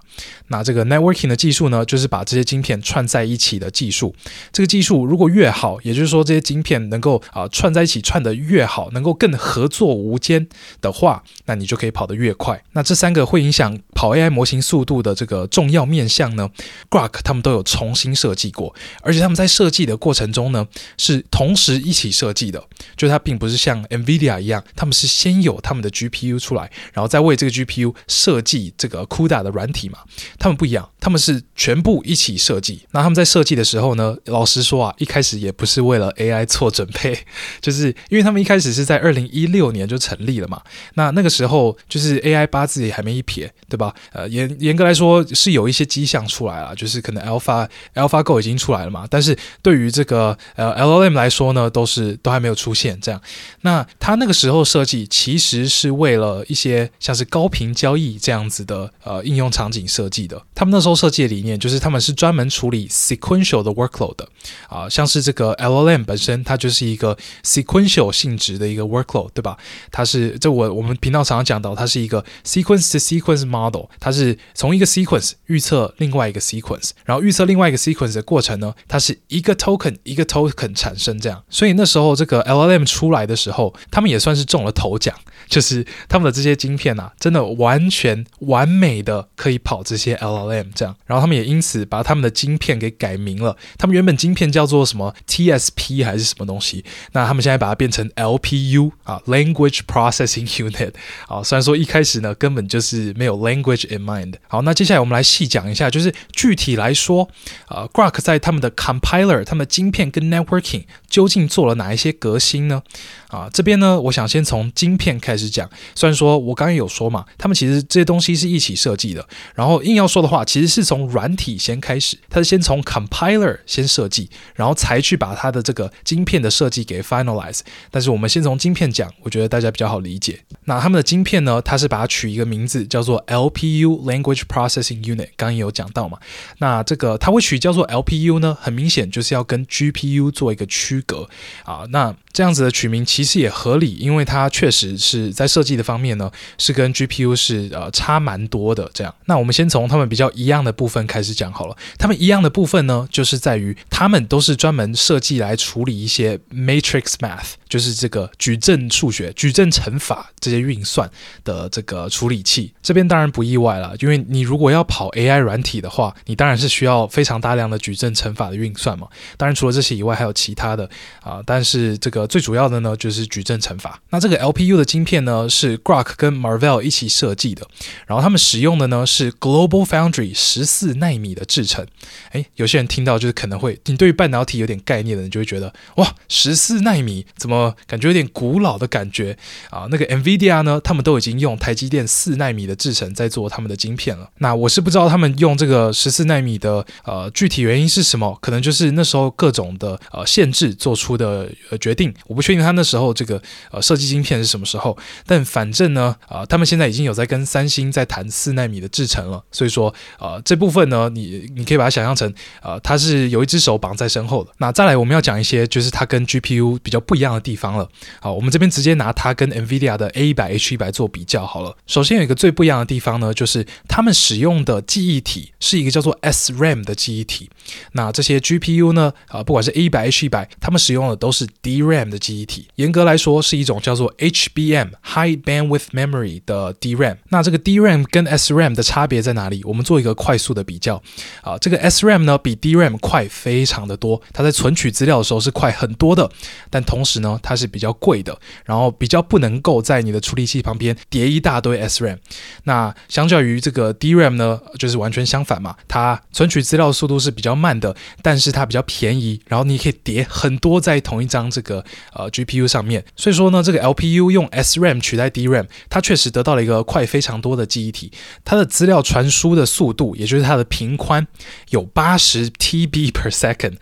[0.48, 4.14] 那这个 networking 的技术呢，就是把这些晶片串在一起的技术。
[4.50, 10.48] 这个技术如果越好，也就是说这些晶片能够啊、串在一起串得越好，能够更合作无间
[10.80, 12.62] 的话，那你就可以跑得越快。
[12.72, 16.48] 那这三个会影响跑 AI 模型速度的这个重要面向呢
[16.88, 22.64] ，Grok 他们都有重新设计过，而且他们在设计的过程中呢，是同时一起设计的，
[22.96, 25.30] 就它并不是像 NVIDIA 一样，他们是先。
[25.30, 29.98] 先有他们的 GPU 出来，然后再为这个 GPU 设计这个 CUDA 的软体嘛？
[30.38, 32.82] 他们不一样，他们是全部一起设计。
[32.92, 37.18] 那他们在设计的时候呢，老实说啊，一开始也不是为了 AI 做准备，
[37.60, 40.62] 就是因为他们一开始是在二零一六年就成立了嘛。
[40.94, 43.94] 那那个时候就是 AI 八字也还没一撇，对吧？
[44.12, 49.06] 呃，严严格来说是有一些迹象出来了，就是可能 Alpha AlphaGo 已经出来了嘛。
[49.10, 53.20] 但是对于这个呃 LLM 来说呢，都是都还没有出现这样。
[53.62, 55.00] 那他那个时候设计。
[55.10, 60.40] 其实是为了了一些像是高频交易这样子的呃应用场景设计的。
[60.54, 64.28] 他们那时候设计理念就是他们是专门处理 sequential 的 workload 的
[64.68, 69.56] 啊，像是这个 LLM 本身它就是一个 sequential 性质的一个 workload，对吧？
[69.90, 81.42] 它是这我我们频道常常讲到，它是一个 sequence to sequence model，它是从一个 sequence 预测另外一个 sequence，然后预测另外一个 sequence 的过程呢，它是一个 token 一个 token 产生这样。
[81.48, 85.14] 所以那时候这个 LLM 出来的时候，他们也算是中了头奖。
[85.50, 93.56] 就是他们的这些晶片呐、啊，真的完全完美的可以跑这些 LLM 这样，然后他们也因此把他们的晶片给改名了。
[93.76, 100.92] 他们原本晶片叫做什么 TSP 还是什么东西，那他们现在把它变成 LPU 啊，Language Processing Unit
[101.26, 101.42] 啊。
[101.42, 104.34] 虽然说一开始呢根本就是没有 language in mind。
[104.46, 107.28] 好，那接下来我们来细讲一下，就是具体来说，
[107.66, 112.82] 啊，Grok 在他们的 compiler、他们的晶片跟 networking 究竟做了哪一些革新呢？
[113.30, 115.70] 啊，这边呢，我想先从晶片开始讲。
[115.94, 119.26] 虽然说我刚刚有说嘛，他们其实这些东西是一起设计的。
[119.54, 127.60] 然后硬要说的话，其实是从软体先开始，它是先从 compiler 先设计，然后才去把它的这个晶片的设计给 finalize。
[127.90, 130.40] 但是我们先从晶片讲，我觉得大家比较好理解。
[130.64, 136.18] 那他们的晶片呢，它是把它取一个名字叫做 LPU Language Processing Unit，刚刚有讲到嘛。
[136.58, 141.28] 那这个它会取叫做 LPU 呢，很明显就是要跟 GPU 做一个区隔
[141.64, 141.84] 啊。
[141.90, 148.88] 那这样子的取名其实也合理，因为它确实是在设计的方面呢，是跟 GPU 是呃差蛮多的。
[148.94, 151.76] 这样，那我们先从他们比较一样的部分开始讲好了。
[151.98, 161.10] 他们一样的部分呢，就是在于他们都是专门设计来处理一些 matrix math，就是这个矩阵数学、矩阵乘法这些运算
[161.42, 162.72] 的这个处理器。
[162.80, 169.08] 这边当然不意外了，因为你如果要跑 AI 软体的话，你当然是需要非常大量的矩阵乘法的运算嘛。
[169.36, 170.88] 当然除了这些以外，还有其他的
[171.22, 172.19] 啊、但是这个。
[172.20, 174.00] 个最主要的呢就是矩阵乘法。
[174.10, 177.66] 那这个 LPU 的晶片呢是 Grok 跟 Marvell 一起设计的，
[178.06, 181.86] 然后他们使用的呢是 Global Foundry 十四纳米的制程。
[182.32, 189.36] 诶，有些人听到就是可能会，你对于半导体有点概念的人就会觉得，哇，十四纳米怎么感觉有点古老的感觉
[189.70, 189.86] 啊？
[189.90, 194.28] 那个 NVIDIA 呢，他们都已经用台积电四纳米的制程在做他们的晶片了。
[194.38, 202.09] 那我是不知道他们用这个十四纳米的呃具体原因是什么，可能就是那时候各种的呃限制做出的呃决定。
[202.26, 204.96] 我不确定他那时候这个呃设计晶片是什么时候，
[205.26, 209.42] 但反正呢，啊、呃，他们现在已经有在跟三星在谈四纳米的制程了。
[209.50, 214.50] 所以说，呃，这部分呢，你你可以把它想象成，呃，它是有一只手绑在身后的。
[214.58, 217.88] 那再来，我们要讲一些就是它跟 GPU 比较不一样的地方了。
[218.20, 221.76] 好，我们这边直接拿它跟 NVIDIA 的 A100、H100 做比较好了。
[221.86, 227.50] 首先有一个最不一样的地方呢，就是他们使用的记忆体是一个叫做 SRAM 的记忆体。
[227.92, 232.68] 那这些 GPU 呢，啊，不管是 A100、H100，他们使用的都是 DRAM 的记忆体。
[232.76, 237.16] 严格来说，是一种叫做 HBM High Bandwidth Memory 的 DRAM。
[237.30, 239.62] 那这个 DRAM 跟 SRAM 的差别在哪里？
[239.64, 241.02] 我们做一个快速的比较。
[241.42, 246.30] 啊，这个 SRAM 呢比 DRAM 快非常的多，它在存取资料的时候是快很多的，
[246.70, 252.18] 但同时呢，它是比较贵的，然后比较不能够在你的处理器旁边叠一大堆 SRAM。
[252.64, 263.04] 那相较于这个 DRAM 呢，就是完全相反嘛，它存取资料速度是比较慢的，但是它比较便宜，然后你可以叠很多在同一张这个呃 GPU 上面。
[263.16, 268.12] 所以说呢，这个 LPU 用 SRAM 取代 DRAM，它确实得到了一个快非常多的记忆体，
[268.44, 271.26] 它的资料传输的速度，也就是它的频宽
[271.70, 273.76] 有八十 TB per second。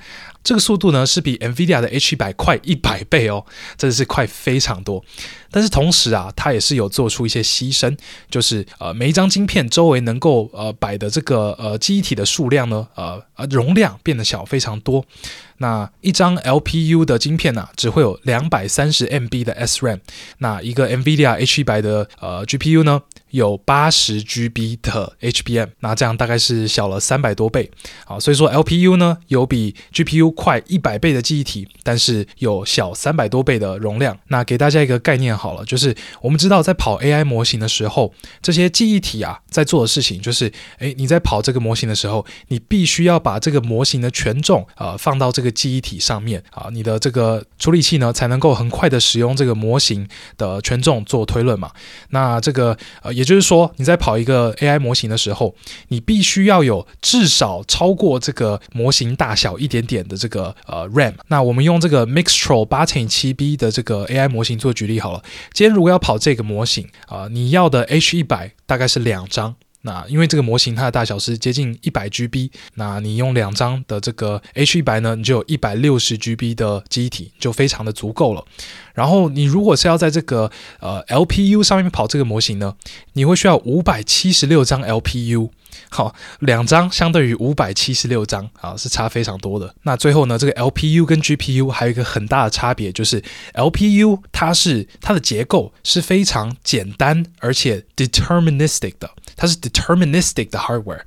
[0.45, 3.45] 这个速度呢，是比 NVIDIA 的 H100 快一百倍哦，
[3.77, 5.05] 真的是快非常多。
[5.51, 7.97] 但是同时啊，它也是有做出一些牺牲，
[8.31, 15.05] 就是呃每一张晶片周围能够呃摆的这个呃记忆体的数量呢，呃呃容量变得小非常多。
[15.61, 19.99] 那一张 LPU 的晶片呢、啊，只会有两百三十 MB 的 SRAM。
[20.39, 25.71] 那一个 NVIDIA H100 的呃 GPU 呢，有八十 GB 的 HBM。
[25.81, 27.69] 那这样大概是小了三百多倍。
[28.05, 34.17] 好，所以说 LPU 呢有比 GPU 快一百倍的记忆体，但是有小三百多倍的容量。
[34.29, 45.49] 那给大家一个概念好了，就是我们知道在跑 AI 模型的时候，这些记忆体啊在做的事情就是，诶，你在跑这个模型的时候，你必须要把这个模型的权重呃放到这个。
[45.59, 51.73] 记忆体上面啊，你的这个处理器呢，才能够很快的使用这个模型的权重做推论嘛。
[52.11, 55.55] 那这个呃，也就是说，你在跑一个 AI 模型的时候，
[55.89, 61.15] 你必须要有至少超过这个模型大小一点点的这个呃 RAM。
[61.29, 65.23] 那我们用这个 Mixtral 八乘以七 B 的这个 AI 模型做举例好了。
[65.53, 69.55] 今天如果要跑这个模型啊，你要的 H 一百大概是两张。
[69.83, 78.45] 那因为这个模型它的大小是接近一百 GB，那你用两张的这个 H100 呢，你就有一百六十 GB 的记忆体，就非常的足够了。
[78.93, 82.75] 然后你如果是要在这个呃 LPU 上面跑这个模型呢，
[83.13, 85.51] 你会需要五百七十六张 LPU。
[85.91, 89.75] 好，两张相对于五百七十六张啊，是差非常多的。
[89.83, 93.23] 那最后呢，这个 LPU 跟 GPU 还有一个很大的差别，就是
[93.55, 101.01] LPU 它是它的结构是非常简单而且 deterministic 的，它是 deterministic 的 hardware。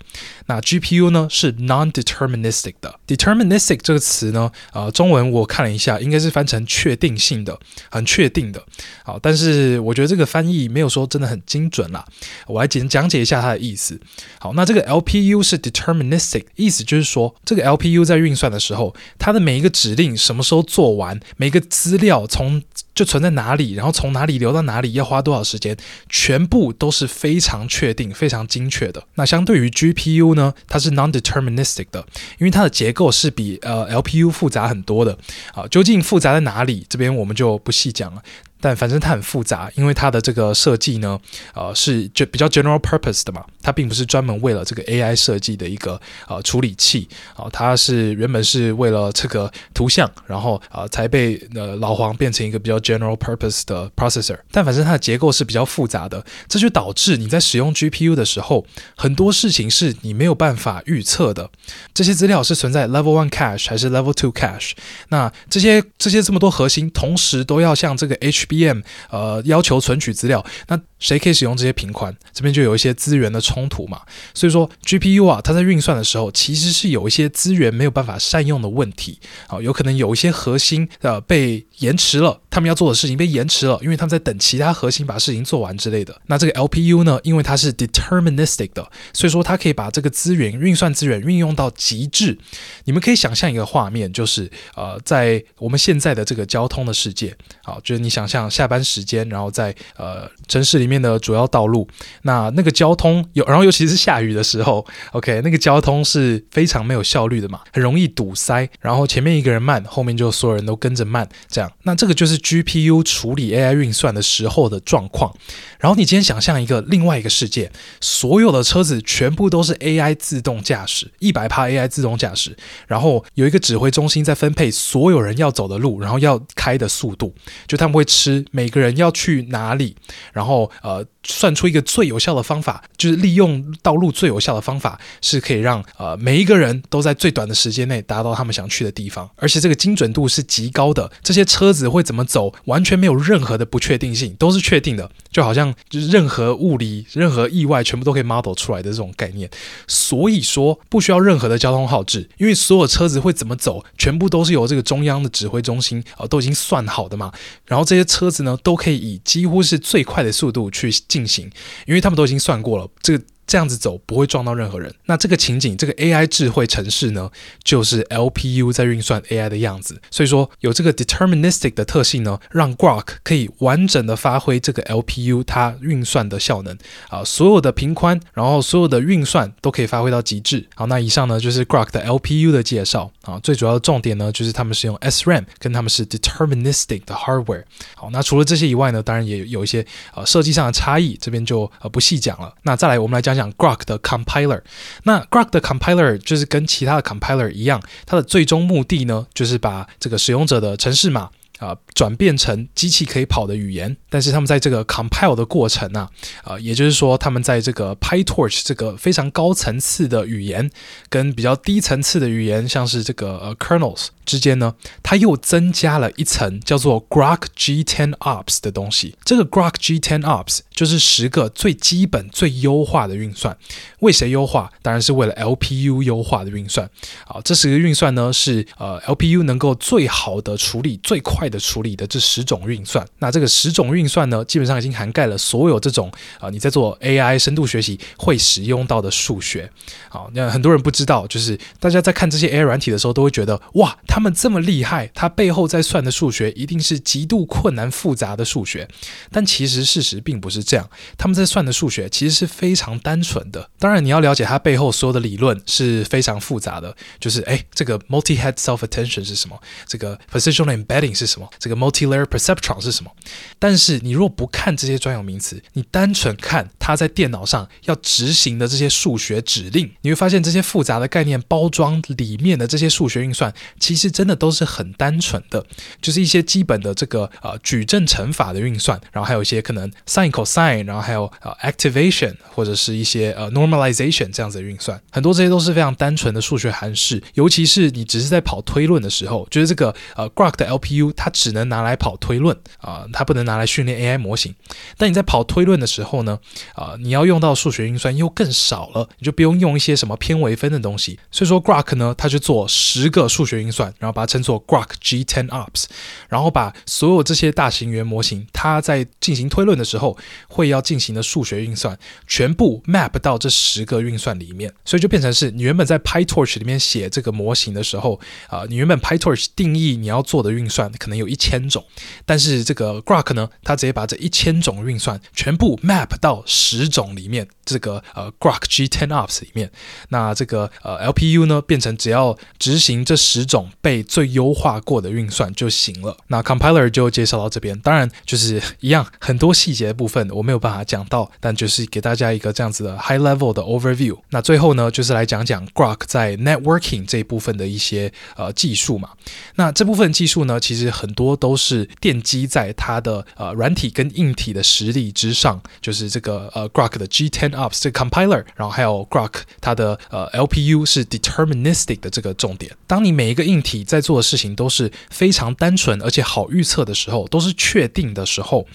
[0.48, 3.00] 那 GPU 呢是 non-deterministic 的。
[3.08, 7.58] deterministic 这个词呢，呃，中文我看了一下，应该是翻成确定性的，
[7.90, 8.62] 很确定的。
[9.06, 12.04] 好，但是我觉得这个翻译没有说真的很精准啦。
[12.48, 14.00] 我来简讲解一下它的意思。
[14.40, 22.64] 好，那这这个 LPU 是 deterministic，意思就是说，这个 LPU 在运算的时候，它的每一个指令什么时候做完，每个资料从
[22.96, 25.76] 就存在哪里，然后从哪里流到哪里，要花多少时间，
[26.08, 29.04] 全部都是非常确定、非常精确的。
[29.16, 32.06] 那相对于 GPU 呢，它是 non-deterministic 的，
[32.40, 35.18] 因为它的结构是比呃 LPU 复杂很多的。
[35.54, 36.86] 啊，究竟复杂在哪里？
[36.88, 38.24] 这边我们就不细讲了。
[38.62, 41.20] 但反正它很复杂，因为它的这个设计呢，
[41.54, 54.38] 呃，是就比较 general purpose 的嘛，它并不是专门为了这个 AI 设计的一个呃处理器啊，它是原本是为了这个图像，然后，呃，才被呃老黄变成一个比较 general purpose 的 processor。
[54.52, 61.50] 但反正它的结构是比较复杂的，这就导致你在使用 GPU 的时候，很多事情是你没有办法预测的。
[61.94, 64.72] 这些资料是存在 level one cache 还是 level two cache？
[65.10, 72.14] 那这些这些这么多核心，同时都要向这个 H B M 呃，要求存取资料，那谁可以使用这些频宽？
[72.34, 74.02] 这边就有一些资源的冲突嘛。
[74.34, 86.20] 所以说 GPU 啊，它在运算的时候，其实是有一些资源没有办法善用的问题啊，有可能有一些核心呃被延迟了，他们要做的事情被延迟了，因为他们在等其他核心把事情做完之类的。
[86.28, 92.38] 那这个 LPU 呢，因为它是 deterministic 的，所以说它可以把这个资源运算资源运用到极致。
[92.84, 101.88] 你们可以想象一个画面，就是呃，在我们现在的这个交通的世界，好，就是你想象下班时间，然后在呃城市里面的主要道路，
[102.24, 115.34] 那那个交通有，然后尤其是下雨的时候，OK，那个交通是非常没有效率的嘛，很容易堵塞，然后前面一个人慢，后面就所有人都跟着慢，这样，那这个就是 GPU 处理 AI 运算的时候的状况。
[115.80, 127.34] 然后你今天想象一个另外一个世界，所有的车子全部都是 AI 自动驾驶，一百趴 AI 自动驾驶，然后有一个指挥中心在分配所有人要走的路，然后要开的速度，
[127.66, 129.96] 就他们会吃每个人要去哪里，
[130.34, 131.06] 然后呃。
[131.24, 141.12] 算出一个最有效的方法，就是利用道路最有效的方法，是可以让呃每一个人都在最短的时间内达到他们想去的地方，而且这个精准度是极高的。
[141.22, 149.50] 这些车子会怎么走，完全没有任何的不确定性，都是确定的，就好像就是任何物理、任何意外，全部都可以 model 出来的这种概念。
[149.88, 157.32] 所以说不需要任何的交通号志，因为所有车子会怎么走，全部都是由这个中央的指挥中心啊、都已经算好的嘛。
[157.66, 160.92] 然后这些车子呢，都可以以几乎是最快的速度去。
[161.08, 161.50] 进行，
[161.88, 163.24] 因为他们都已经算过了，这个。
[163.52, 164.96] 这样子走不会撞到任何人。
[165.08, 167.30] 那这个情景，这个 AI 智慧城市呢，
[167.66, 170.02] 就是 LPU 在运算 AI 的样子。
[170.10, 176.78] 所以说有这个 deterministic 的特性呢，让 Grok 可以完整的发挥这个 LPU 它运算的效能
[177.10, 180.66] 啊，所有的频宽，然后所有的运算都可以发挥到极致。
[180.76, 187.66] 好，那以上呢就是 Grok 的 LPU 的介绍啊，最主要的重点呢就是他们是用 SRAM，跟他们是 deterministic 的 hardware。
[187.96, 189.86] 好，那除了这些以外呢，当然也有一些
[190.16, 192.56] 呃设计上的差异，这边就呃不细讲了。
[192.64, 193.41] 那再来我们来讲讲。
[193.42, 194.62] 讲 Grok 的 compiler，
[195.04, 201.30] 那 Grok 的 compiler 就是跟其他的 compiler 一样，它的最终目的呢，就是把这个使用者的程式码
[201.60, 203.98] 啊转变成机器可以跑的语言。
[204.12, 206.10] 但是他们在这个 compile 的过程啊，
[206.44, 210.70] 啊，也就是说，他们在这个 PyTorch 这个非常高层次的语言，
[211.10, 214.10] 跟比较低层次的语言，像是这个呃 kernels。
[214.24, 219.16] 之间呢，它又增加了一层叫做 Grok G10 Ops 的东西。
[219.26, 223.58] 这个 Grok G10 Ops 就是十个最基本、最优化的运算。
[224.00, 224.72] 为谁优化？
[224.82, 226.90] 当然是为了 LPU 优化的运算。
[227.26, 233.06] 啊，这十个运算呢，是呃 LPU 能够最好的处理、最快的处理的这十种运算。
[233.20, 239.72] 那这个十种运运算呢，基本上已经涵盖了所有这种啊、你在做 AI 深度学习会使用到的数学。
[240.10, 248.88] 好，那很多人不知道，就是大家在看这些 AI 软体的时候，都会觉得哇，他们这么厉害，他背后在算的数学一定是极度困难复杂的数学，
[249.32, 250.90] 但其实事实并不是这样。
[251.18, 253.70] 他们在算的数学其实是非常单纯的。
[253.80, 259.60] 当然，你要了解它背后所有的理论是非常复杂的，就是哎，这个 multi-head self-attention 是什么？
[259.86, 261.50] 这个 positional embedding 是什么？
[261.60, 263.12] 这个 multi-layer perceptron 是什么？
[263.60, 274.12] 但是你如果不看这些专有名词，你单纯看它在电脑上要执行的这些数学指令，你会发现这些复杂的概念包装里面的这些数学运算，其实。
[274.12, 275.66] 真的都是很单纯的，
[276.02, 294.56] 就是一些基本的这个呃矩阵乘法的运算，然后还有一些可能 sin cosine，然后还有呃 activation 或者是一些呃 normalization 这样子的运算，很多这些都是非常单纯的数学函式，尤其是你只是在跑推论的时候，就是这个呃 Grok 的 LPU 它只能拿来跑推论啊、它不能拿来训训练 AI 模型。
[294.98, 296.40] 但你在跑推论的时候呢，
[296.76, 301.20] 啊、你要用到数学运算又更少了，你就不用用一些什么偏微分的东西。
[301.30, 303.94] 所以说 Grok 呢，它就做十个数学运算。
[304.00, 305.86] 然后把它称作 Grok G10 Ops，
[306.28, 310.18] 然后把所有这些大型语言模型，它在进行推论的时候
[310.48, 321.84] 会要进行的数学运算，全部 map 到这十个运算里面，所以就变成是你原本在 PyTorch 里面写这个模型的时候，啊、你原本 PyTorch 定义你要做的运算可能有一千种，
[322.26, 329.72] 但是这个 Grok 呢，它他直接把这一千种运算全部 map 到十种里面，这个呃 Grok G10 Ops 里面，
[330.10, 336.18] 那这个呃 LPU 呢，变成只要执行这十种被最优化过的运算就行了。
[336.28, 344.18] 那 compiler 就介绍到这边，当然就是一样，很多细节部分我没有办法讲到，但就是给大家一个这样子的 high level 的 overview。
[344.30, 349.10] 那最后呢，就是来讲讲 Grok 在 networking 这一部分的一些呃技术嘛。
[349.56, 362.76] 那这部分技术呢，其实很多都是奠基在它的呃软体跟硬体的实力之上，就是这个呃 Grok 的 G10 Ops 这个 compiler，然后还有 Grok 它的呃 LPU 是 deterministic 的这个重点。
[362.88, 368.66] 当你每一个硬体在做的事情都是非常单纯而且好预测的时候，都是确定的时候，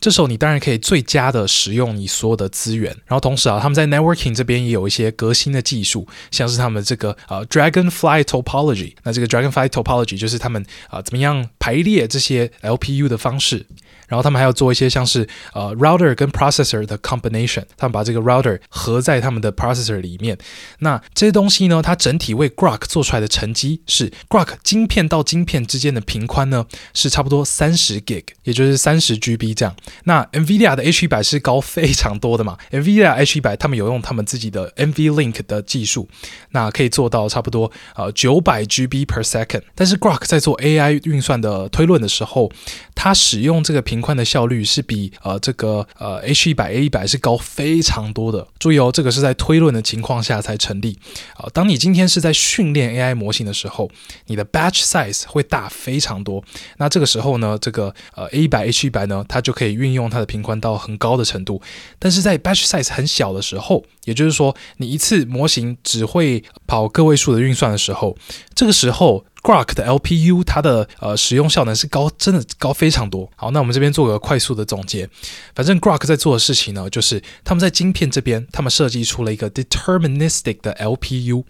[0.00, 2.90] 这时候你当然可以最佳的使用你所有的资源。
[3.06, 8.94] 然后同时啊，他们在 networking 这边也有一些革新的技术，像是他们这个呃 Dragonfly Topology。
[9.02, 13.66] 那这个 Dragonfly Topology 就是他们啊、怎么样排列这些 LPU 的方式。
[14.10, 20.36] 然后他们还要做一些像是呃 router 跟 processor 的 combination，他们把这个 router 合在他们的 processor 里面。
[20.80, 29.76] 那这些东西呢，它整体为 Grok 做出来的成绩是 Grok 晶片到晶片之间的频宽呢是差不多三十 gig，也就是三十 GB 这样。
[30.04, 36.08] 那 NVIDIA 的 H100 是高非常多的嘛，NVIDIA H100 他们有用他们自己的 NVLink 的技术，
[36.50, 39.62] 那可以做到差不多呃九百 GB per second。
[39.74, 42.50] 但是 Grok 在做 AI 运算的推论的时候，
[42.94, 48.46] 它使用这个频宽的效率是比呃这个呃 H 一百 A 一百是高非常多的。
[48.58, 50.98] 注意哦，这个是在推论的情况下才成立
[51.34, 53.90] 啊、当你今天是在训练 AI 模型的时候，
[54.26, 56.42] 你的 batch size 会大非常多。
[56.78, 61.60] 那这个时候呢，这个呃 A 一百 H 一百呢，它就可以运用它的频宽到很高的程度。
[61.98, 68.16] 但是在 batch size 很小的时候，也就是说你一次模型只会跑个位数的运算的时候，
[68.54, 69.24] 这个时候。
[69.42, 73.30] Grok 的 LPU 它的呃使用效能是高，真的高非常多。
[73.36, 75.08] 好，那我们这边做个快速的总结。
[75.54, 81.44] 反正 Grok 在做的事情呢，就是他们在晶片这边，他们设计出了一个 deterministic 的 LPU，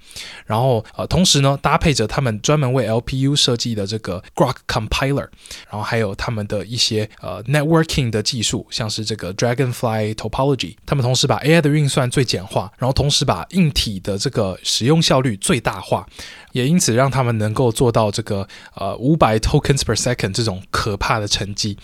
[0.46, 5.28] 然后呃同时呢搭配着他们专门为 LPU 设计的这个 Grok compiler，
[5.68, 16.06] 然后还有他们的一些呃 networking 的技术，像是这个 Dragonfly topology，他们同时把 AI 的运算最简化，然后同时把硬体的这个使用效率最大化。
[16.52, 21.76] 也因此让他们能够做到这个呃五百 tokens per second 这种可怕的成绩。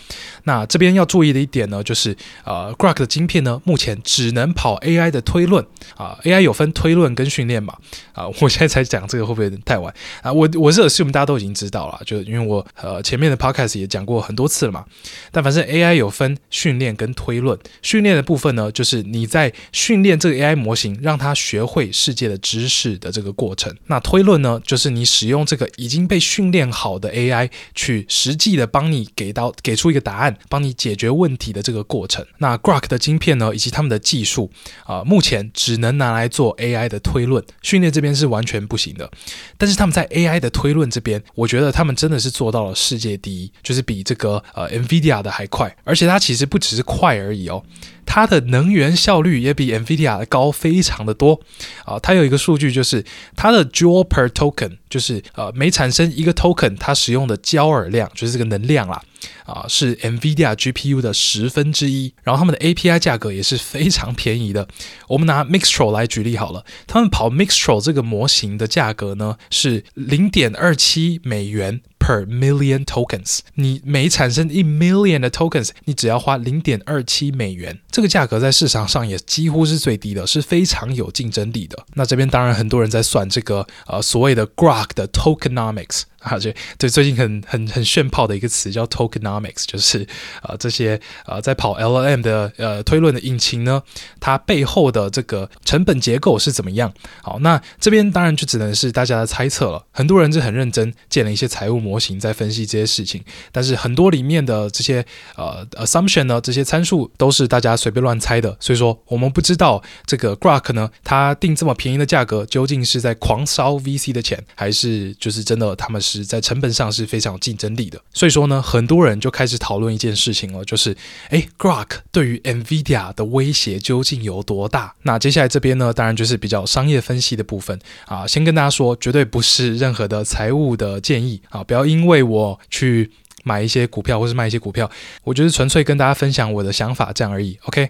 [0.44, 5.64] 那这边要注意的一点呢，就是呃 Grok 的晶片呢，目前只能跑 AI 的推论
[5.96, 7.74] 啊、AI 有分推论跟训练嘛
[8.12, 9.92] 啊、 我现在才讲这个会不会有点太晚
[10.22, 10.32] 啊？
[10.32, 14.84] 我我是 assume 大家都已经知道了，就因为我呃前面的 podcast 也讲过很多次了嘛。
[15.30, 17.58] 但反正 AI 有分训练跟推论。
[17.82, 23.74] 训练的部分呢，就是你在训练这个 AI 模型，让它学会世界的知识的这个过程。
[23.86, 24.55] 那推论呢？
[24.60, 32.24] 就是你使用这个已经被训练好的 AI 去实际的帮你给到给出一个答案，帮你解决问题的这个过程。
[32.38, 34.50] 那 Grok 的晶片呢，以及他们的技术
[34.84, 39.10] 啊、目前只能拿来做 AI 的推论，训练这边是完全不行的。
[39.56, 47.62] 但是他们在 AI 的推论这边，我觉得他们真的是做到了世界第一，就是比这个呃 NVIDIA 的还快，而且它其实不只是快而已哦。
[48.06, 51.40] 它的能源效率也比 NVIDIA 高非常的多
[51.84, 51.98] 啊！
[51.98, 53.04] 它有一个数据，就是
[53.34, 59.02] 它的 Joule per token，就是呃每产生一个 token，它使用的焦耳量，就是这个能量啦
[59.44, 62.14] 啊，是 NVIDIA GPU 的十分之一。
[62.22, 64.66] 然后他们的 API 价格也是非常便宜的。
[65.08, 71.82] 我们拿 Mixtral 来举例好了，他们跑 Mixtral 这个模型的价格呢是零点二七美元。
[72.06, 81.84] Per million tokens，你每产生一 million 的 tokens，你只要花零点二七美元，这个价格在市场上也几乎是最低的，是非常有竞争力的。
[81.94, 86.02] 那这边当然很多人在算这个呃所谓的 Grok 的 tokenomics。
[86.26, 90.04] 啊，对对，最近很很很炫炮的一个词叫 tokenomics，就是
[90.42, 93.80] 呃这些呃在跑 LLM 的呃推论的引擎呢，
[94.18, 96.92] 它背后的这个成本结构是怎么样？
[97.22, 99.84] 好，那这边当然就只能是大家的猜测了。
[99.92, 103.22] 很多人是很认真建了一些财务模型在分析这些事情，
[103.52, 105.06] 但是很多里面的这些
[105.36, 108.56] 呃 assumption 呢，这些参数都是大家随便乱猜的。
[108.58, 116.15] 所以说我们不知道这个 Grok 呢，它定这么便宜的价格，究竟是在狂烧 VC 的钱，还是就是真的他们是。
[116.24, 120.96] 在成本上是非常有竞争力的，所以说呢，很多人就开始讨论一件事情了，就是，
[121.30, 124.94] 诶 g r o k 对于 NVIDIA 的威胁究竟有多大？
[125.02, 133.10] 那接下来这边呢，当然就是比较商业分析的部分啊，先跟大家说，绝对不是任何的财务的建议啊，不要因为我去。
[133.46, 134.90] 买一些股票或是卖一些股票，
[135.22, 137.56] 我就是纯粹跟大家分享我的想法这样而已。
[137.66, 137.88] OK，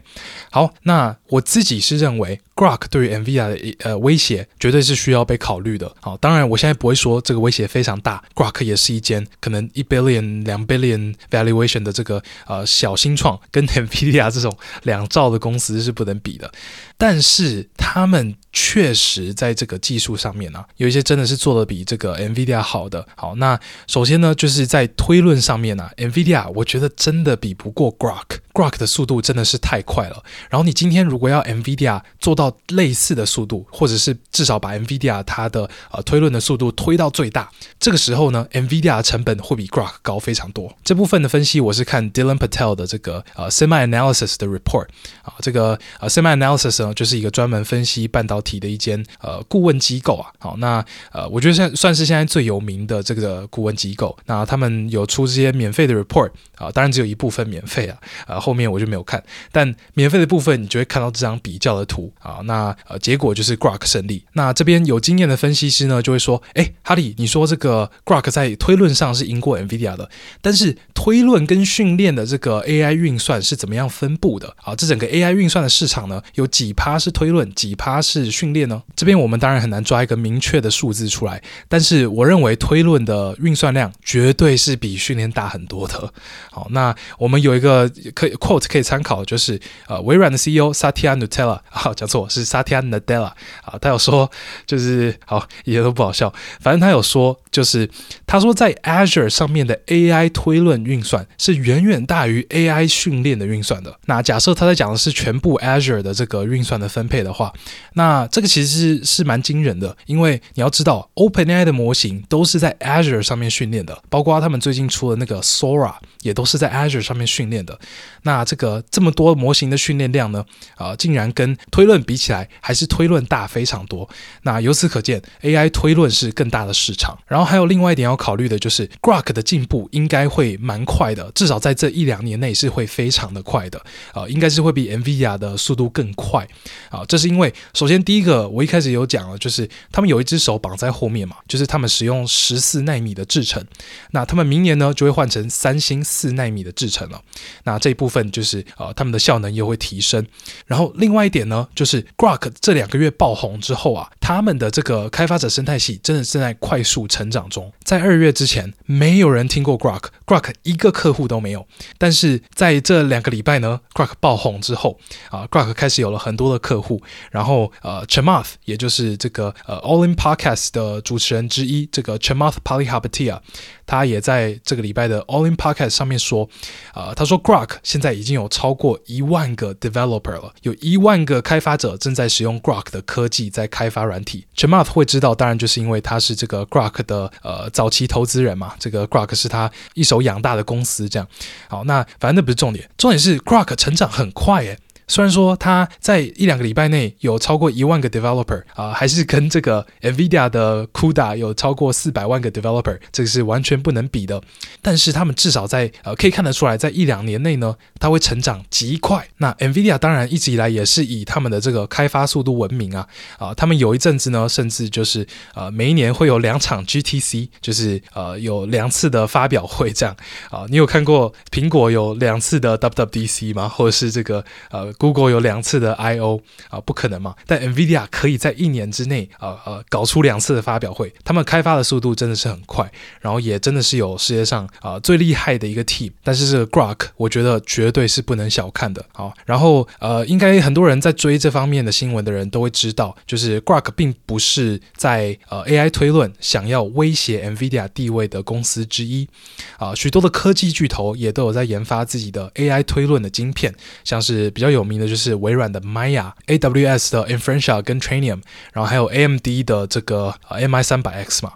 [0.50, 5.90] 好，那我自己是认为 Groq 对于 NVIDIA 的呃威胁绝对是需要被考虑的。
[6.00, 16.52] 好，当然我现在不会说这个威胁非常大，Groq 也是一间可能一 billion 两 billion valuation 的这个呃小新创，跟 NVIDIA 这种两兆的公司是不能比的。
[16.98, 23.06] 但是他们确实在这个技术上面呢、有一些真的是做得比这个 NVIDIA 好的。
[23.14, 28.38] 好，那首先呢，就是在推论上面呢、，NVIDIA 我觉得真的比不过 Grok。
[28.54, 30.24] Grok 的速度真的是太快了。
[30.48, 40.74] 然后你今天如果要 NVIDIA 做到类似的速度，或者是至少把 NVIDIA 它的呃推论的速度推到最大，这个时候呢，NVIDIA 的成本会比 Grok 高非常多。
[40.82, 44.86] 这部分的分析我是看 Dylan Patel 的这个呃 Semi Analysis 的 report
[45.20, 50.30] 啊，这个呃 Semi Analysis 就是一个专门分析半导体的一间呃顾问机构啊。
[50.38, 54.16] 好，那呃，我觉得现算是现在最有名的这个顾问机构。
[54.26, 59.22] 那他们有出这些免费的 report 啊，当然只有一部分免费啊，呃，后面我就没有看。
[59.52, 62.40] 但免费的部分，你就会看到这张比较的图啊。
[62.44, 64.24] 那呃，结果就是 Grok 胜利。
[64.32, 70.08] 那这边有经验的分析师呢，就会说，哎，哈利，你说这个 Grok 在推论上是赢过 NVIDIA 的，
[70.40, 74.74] 但是推论跟训练的这个 AI 运算是怎么样分布的啊？
[74.74, 78.80] 这整个 AI 运算的市场呢，有几趴是推论，几趴是训练呢？
[78.94, 86.12] 这边我们当然很难抓一个明确的数字出来，但是我认为推论的运算量绝对是比训练大很多的。
[86.52, 89.58] 好，那我们有一个可以 quote 可以参考，就是
[89.88, 93.32] 呃，微软的 CEO Satya Nadella 啊，讲错是 Satya Nadella
[93.64, 94.30] 啊，他有说
[94.66, 97.88] 就是好一点都不好笑，反正他有说就是
[98.26, 103.98] 他说在 Azure 上面的 AI 推论运算是远远大于 AI 训练的运算的。
[104.06, 107.52] 那假设他在讲的是全部 Azure 的这个运算的分配的话，
[107.94, 117.78] 那这个其实是是蛮惊人的，因为你要知道 OpenAI 的模型都是在 Azure 上面训练的，包括他们最近出的那个 Sora 也都是在 Azure 上面训练的。
[118.22, 120.44] 那这个这么多模型的训练量呢，
[120.74, 124.08] 啊、呃，竟然跟推论比起来还是推论大非常多。
[124.42, 127.16] 那由此可见，AI 推论是更大的市场。
[127.26, 133.78] 然后还有另外一点要考虑的就是，Grok 的进步应该会蛮快的，至少在这一两年内是会非常的快的。
[134.12, 136.46] 啊、呃，应该是会比 NVIDIA 的速度更快。
[136.90, 143.64] 啊、这是因为首先第一个，我一开始有讲了，就是他们有一只手绑在后面嘛，就是他们使用十四纳米的制程。
[144.12, 147.20] 那他们明年呢就会换成三星四纳米的制程了。
[147.64, 150.26] 那这一部分就是呃，他们的效能又会提升。
[150.66, 157.72] 然后另外一点呢，就是 Grok 这两个月爆红之后啊，他们的这个开发者生态系真的正在快速成长中。
[157.82, 161.66] 在二月之前，没有人听过 Grok，Grok 一个客户都没有。
[161.98, 164.98] 但是在这两个礼拜呢，Grok 爆红之后
[165.30, 167.02] 啊，Grok 开始有了很多多的客户。
[167.30, 173.40] 然后呃，Chamath 也就是这个呃 All In Podcast 的主持人之一，这个 Chamath Palihapitiya。
[173.88, 176.48] 他也在这个礼拜的 All In Podcast 上面说，
[176.92, 184.44] 呃，他说 Grok 现在已经有超过一万个 developer 了，有一万个开发者正在使用 Grok 的科技在开发软体。
[184.56, 191.28] Chamath 会知道，当然就是因为他是这个 Grok 的呃早期投资人嘛，这个 Grok 是他一手养大的公司，这样。
[191.68, 194.78] 好，那反正那不是重点，重点是 Grok 成长很快诶。
[195.08, 204.42] 虽然说它在一两个礼拜内有超过一万个 developer 啊、还是跟这个 NVIDIA 的 CUDA 有超过四百万个 developer，这个是完全不能比的。
[204.82, 209.26] 但是他们至少在呃可以看得出来，在一两年内呢，它会成长极快。
[209.38, 213.06] 那 NVIDIA 当然一直以来也是以他们的这个开发速度闻名啊
[213.38, 220.16] 啊、他们有一阵子呢，甚至就是呃每一年会有两场 GTC，就是呃有两次的发表会这样
[220.50, 223.68] 啊、你有看过苹果有两次的 WWDC 吗？
[223.68, 227.34] 或者是这个呃？Google 有两次的 I/O 啊，不可能嘛？
[227.46, 232.90] 但 NVIDIA 可以在一年之内啊呃搞出两次的发表会，他们开发的速度真的是很快，
[233.20, 236.10] 然后也真的是有世界上啊最厉害的一个 team。
[236.24, 239.30] 但是这个 Grok 我觉得绝对是不能小看的啊。
[239.44, 249.28] 然后呃，应该很多人在追这方面的新闻的人都会知道，就是 Grok 并不是在呃 AI 推论想要威胁 NVIDIA 地位的公司之一
[249.76, 249.94] 啊。
[249.94, 254.85] 许多的科技巨头也都有在研发自己的 AI 推论的晶片，像是比较有。
[254.86, 258.40] 名的就是微软的 Maya、AWS 的 Inferentia 跟 Trainium，
[258.72, 261.52] 然后还有 AMD 的这个 MI 三百 X 嘛。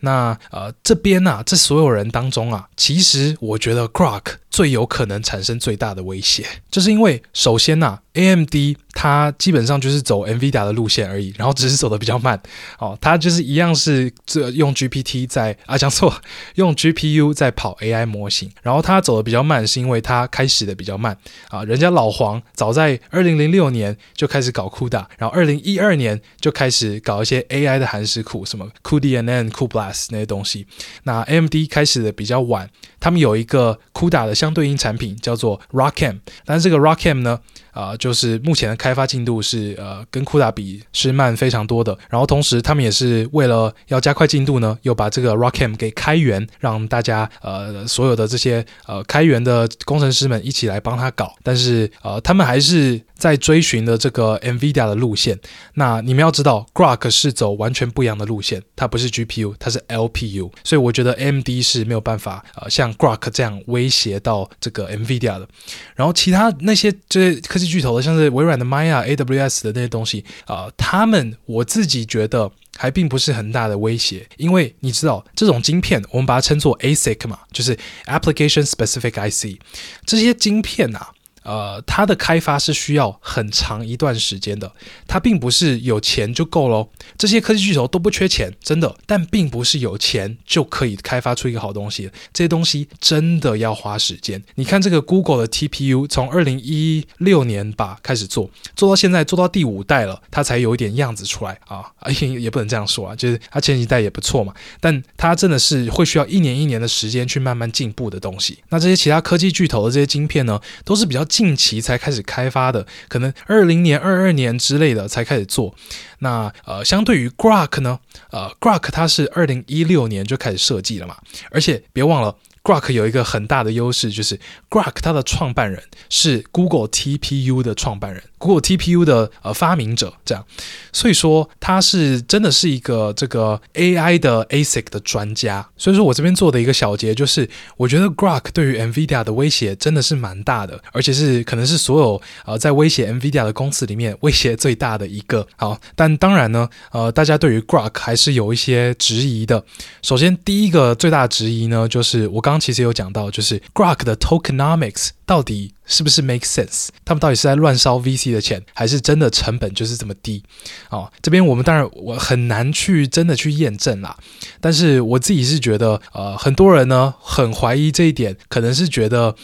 [0.00, 8.54] 那呃这边呢、啊，这所有人当中啊，其实我觉得 Grok 最有可能产生最大的威胁，就是因为首先呢、，AMD
[8.92, 12.40] 它基本上就是走 NVIDIA 的路线而已，然后只是走得比较慢。
[12.78, 16.14] 哦，它就是一样是这用 GPT 在啊讲错，
[16.56, 21.16] 用 GPU 在跑 AI 模型，然后它走得比较慢，是因为它开始的比较慢。
[21.48, 30.66] 啊，人家老黄早在二零零六年就开始搞 CUDA，然后二零一二年就开始搞一些 AI 的函式库，什么 cuDNN、cuBLAST 那些东西，
[31.04, 32.68] 那 AMD 开始的比较晚。
[33.00, 37.40] 他们有一个 CUDA 的相对应产品叫做 ROCm，但是这个 ROCm 呢，
[37.72, 41.98] 啊、就是目前的开发进度是呃跟酷达比是慢非常多的。
[42.08, 51.34] 然后同时他们也是为了要加快进度呢，又把这个 ROCm 给开源，让大家呃所有的这些呃开源的工程师们一起来帮他搞。
[51.42, 55.38] 但是呃他们还是在追寻的这个 NVIDIA 的路线。
[55.74, 60.50] 那你们要知道，Grok 是走完全不一样的路线，它不是 GPU，它是 LPU。
[60.64, 65.48] 所以我觉得 MD 是没有办法呃像 Grok 这样威胁到这个 NVIDIA 的，
[65.94, 79.60] 然后其他那些这些科技巨头的，像是微软的 Maya、AWS 的那些东西啊、他们我自己觉得还并不是很大的威胁，因为你知道这种晶片，我们把它称作 ASIC 嘛，就是 Application Specific IC，
[80.04, 81.12] 这些晶片啊。
[81.42, 84.72] 呃，它的开发是需要很长一段时间的，
[85.06, 86.88] 它并不是有钱就够喽。
[87.18, 92.10] 这些科技巨头都不缺钱，真的，但并不是有钱就可以开发出一个好东西。
[92.32, 94.42] 这些东西真的要花时间。
[94.54, 101.90] 你看这个 Google 的 TPU，从二零一六年吧开始做，做到现在做到第五代了，它才有一点样子出来啊。
[102.20, 108.58] 也也不能这样说啊，就是它前几代也不错嘛，但它真的是会需要一年一年的时间去慢慢进步的东西。
[108.68, 115.74] 那这些其他科技巨头的这些晶片呢，都是比较近期才开始开发的，可能二零年、二二年之类的才开始做。
[116.18, 117.98] 那呃，相对于 Grok 呢，
[118.30, 121.16] 呃，Grok 它是二零一六年就开始设计了嘛，
[121.50, 122.36] 而且别忘了。
[122.62, 124.38] Grok 有一个很大的优势，就是
[124.70, 130.44] Grok 它的创办人是 Google TPU 的创办人，Google TPU 的呃发明者，这样，
[130.92, 135.68] 所以说他是真的是一个这个 AI 的 ASIC 的专家。
[135.76, 145.44] 所以说我这边做的一个小结就是，我觉得 Grok 对于 NVIDIA 的威胁真的是蛮大的，而且是可能是所有呃在威胁 NVIDIA 的公司里面威胁最大的一个。
[145.56, 149.64] 好，但当然呢，呃，大家对于 Grok 还是有一些质疑的。
[150.00, 152.51] 首先，第一个最大的质疑呢，就是我刚。
[152.52, 156.88] 刚其实有讲到，就是 Grok 的 Tokenomics 到底是不是 make sense？
[157.04, 160.42] 他们到底是在乱烧 VC 的钱，还是真的成本就是这么低？
[160.90, 164.16] 哦，这边我们当然我很难去真的去验证啦。
[164.60, 169.34] 但是我自己是觉得，呃，很多人呢很怀疑这一点，可能是觉得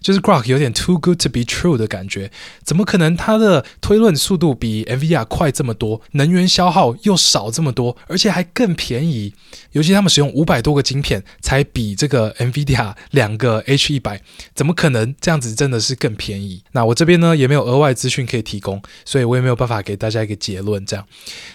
[0.00, 2.30] 就是 Grok 有点 too good to be true 的感觉。
[2.64, 9.34] 怎么可能它的推论速度比 NVIDIA 快这么多，能源消耗又少这么多，而且还更便宜？
[9.72, 14.20] 尤其他们使用五百多个晶片，才比这个 NVIDIA 两个 H 一百，
[14.54, 16.62] 怎么可能这样子真的是更便宜？
[16.72, 20.84] 那我这边呢也没有额外资讯可以提供，所以我也没有办法给大家一个结论。
[20.86, 21.06] 这样，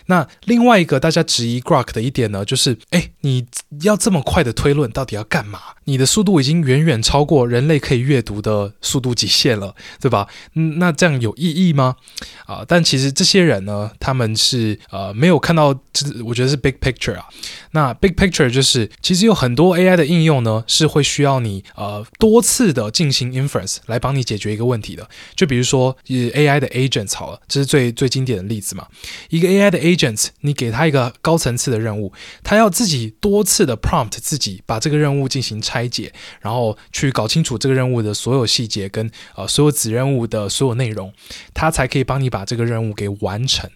[0.08, 3.46] 那另外一个大家质疑 Grok 的一点呢，就是哎，你
[3.82, 5.60] 要这么快的推论，到底要干嘛？
[5.86, 10.28] 你的速度已经远远超过人类可以阅读的速度极限了，对吧？
[10.54, 11.96] 那这样有意义吗？
[12.46, 17.26] 啊，但其实这些人呢，他们是呃没有看到，这我觉得是 big picture 啊。
[17.72, 25.07] 那 big picture 就是，其实有很多 AI 的应用呢，是会需要你呃多次的进行 inference 来帮你解决一个问题的。
[25.36, 28.88] 就比如说，以 AI 的 agents 好了，这是最最经典的例子嘛。
[29.30, 41.14] 一个 AI 的 agents，你给他一个高层次的任务，他要自己多次的 prompt 自己把这个任务进行拆解，然后去搞清楚这个任务的所有细节跟呃所有子任务的所有内容，
[41.53, 43.70] 他才可以帮你把这个任务给完成。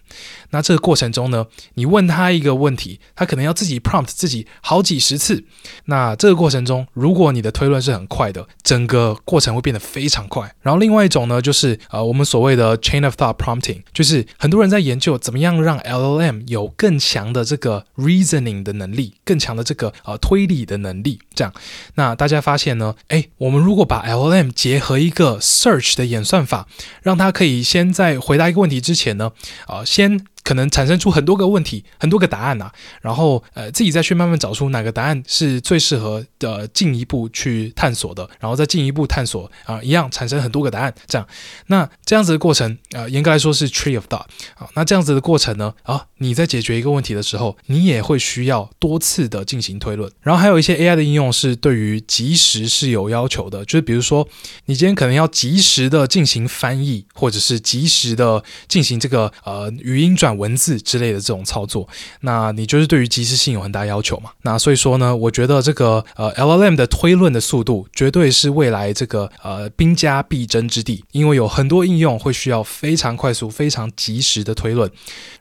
[0.50, 5.44] 那这个过程中呢，你问他一个问题，他可能要自己 prompt 自己好几十次。
[5.86, 10.54] 那这个过程中，如果你的推论是很快的，整个过程会变得非常快。
[10.62, 21.18] 然后另外一种呢，就是呃我们所谓的 chain of thought prompting，就是很多人在研究怎么样让 LLM 有更强的这个 reasoning 的能力，更强的这个呃推理的能力。
[21.34, 21.52] 这样，
[21.94, 26.66] 那大家发现呢，诶，我们如果把 LLM 结合一个 search 的演算法，
[27.02, 29.32] 让它可以先在回答一个问题之前呢，
[29.66, 30.24] 呃，先。
[30.48, 32.72] 可能产生出很多个问题，很多个答案呐、
[33.02, 41.28] 然后呃自己再去慢慢找出哪个答案是最适合的进一步去探索的，然后再进一步探索啊、一样产生很多个答案，这样，
[41.66, 44.24] 那这样子的过程啊、呃，严格来说是 tree of thought
[44.54, 54.26] 啊，那这样子的过程呢啊，你在解决一个问题的时候，你也会需要多次的进行推论，然后还有一些 AI 的应用是对于即时是有要求的，就是比如说
[54.64, 60.37] 你今天可能要及时的进行翻译，或者是及时的进行这个呃语音转。
[60.38, 61.86] 文字之类的这种操作，
[62.20, 64.30] 那你就是对于即时性有很大要求嘛？
[64.42, 74.90] 那所以说呢，我觉得这个呃 LLM 的推论的速度绝对是未来这个呃兵家必争之地，因为有很多应用会需要非常快速、非常及时的推论。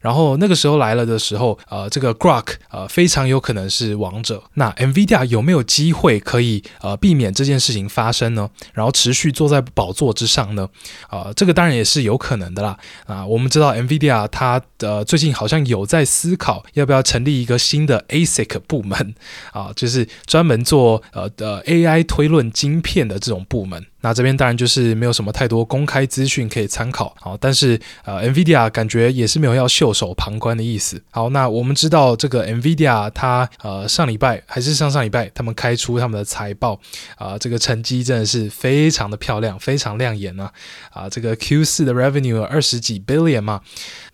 [0.02, 4.44] 然后那个时候来了的时候，呃，这个 Grok 呃非常有可能是王者。
[4.56, 8.50] 那 NVIDIA 有没有机会可以呃避免这件事情发生呢？
[8.74, 10.68] 然后持续坐在宝座之上呢？
[11.10, 12.78] 啊、呃，这个当然也是有可能的啦。
[13.06, 19.16] 啊、我们知道 NVIDIA 它的，最近好像有在思考要不要成立一个新的 ASIC 部门
[19.52, 23.86] 啊，就是专门做呃的 AI 推论晶片的这种部门。
[24.02, 31.02] 那这边当然就是没有什么太多公开资讯可以参考，好，但是呃，NVIDIA 感觉也是没有要袖手旁观的意思。
[31.10, 36.80] 好，那我们知道这个 NVIDIA 它呃上礼拜还是上上礼拜，他们开出他们的财报。
[37.18, 40.50] 啊、这个成绩真的是非常的漂亮，非常亮眼呢
[40.92, 43.62] 啊，啊，这个 Q 四的 revenue 二十几 billion 嘛，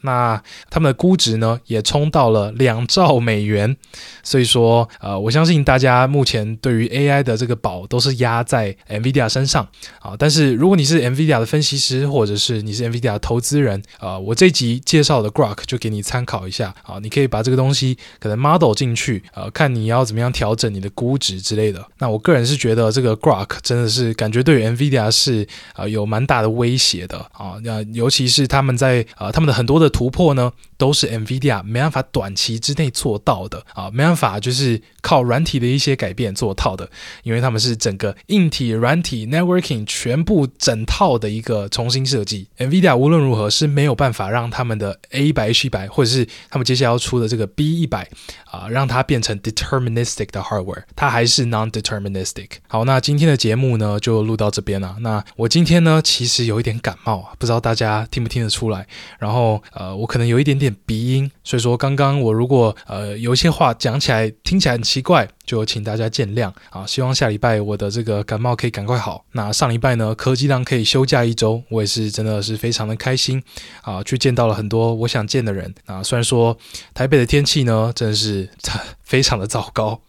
[0.02, 3.76] 那他们的估值呢也冲到了两兆美元，
[4.24, 9.68] 所以说呃，我相信大家目前对于 AI 的这个宝都是压在 NVIDIA 身上。
[10.00, 10.16] 啊。
[10.18, 17.00] 但是如果你是 NVIDIA 的分析师，或者是你是 NVIDIA 的投资人，啊，我这集介绍的 Grok 就给你参考一下啊。
[17.02, 21.86] 你可以把这个东西可能 model 进去，呃，看你要怎么样调整你的估值之类的。
[22.00, 27.56] 那我个人是觉得这个 Grok 真的是感觉对 NVIDIA 是啊有蛮大的威胁的啊。
[27.64, 30.52] 那尤其是他们在啊他们的很多的突破呢，
[30.84, 36.90] 都是 NVIDIA 没办法短期之内做到的啊，没办法就是靠软体的一些改变做到的，
[37.24, 42.50] 因为他们是整个硬体、软体、networking 全部整套的一个重新设计。
[42.58, 48.10] NVIDIA 无论如何是没有办法让他们的 A 一百、H 一百，或者是他们接下来要出的这个 B 一百
[48.52, 52.50] 啊，让它变成 deterministic 的 hardware，它还是 non-deterministic。
[52.68, 54.98] 好，那今天的节目呢就录到这边了。
[55.00, 58.86] 那我今天呢其实有一点感冒啊，不知道大家听不听得出来。
[59.18, 60.73] 然后呃，我可能有一点点。
[60.86, 66.86] 鼻音，所以说刚刚我如果呃有一些话讲起来听起来很奇怪，就请大家见谅啊！
[66.86, 69.26] 希望下礼拜我的这个感冒可以赶快好。
[69.34, 73.44] 那上礼拜呢，科技浪可以休假一周，我也是真的是非常的开心
[73.82, 74.02] 啊！
[74.04, 76.02] 去见到了很多我想见的人啊。
[76.02, 76.58] 虽然说
[76.94, 78.50] 台北的天气呢，真的是
[79.04, 80.02] 非常的糟糕，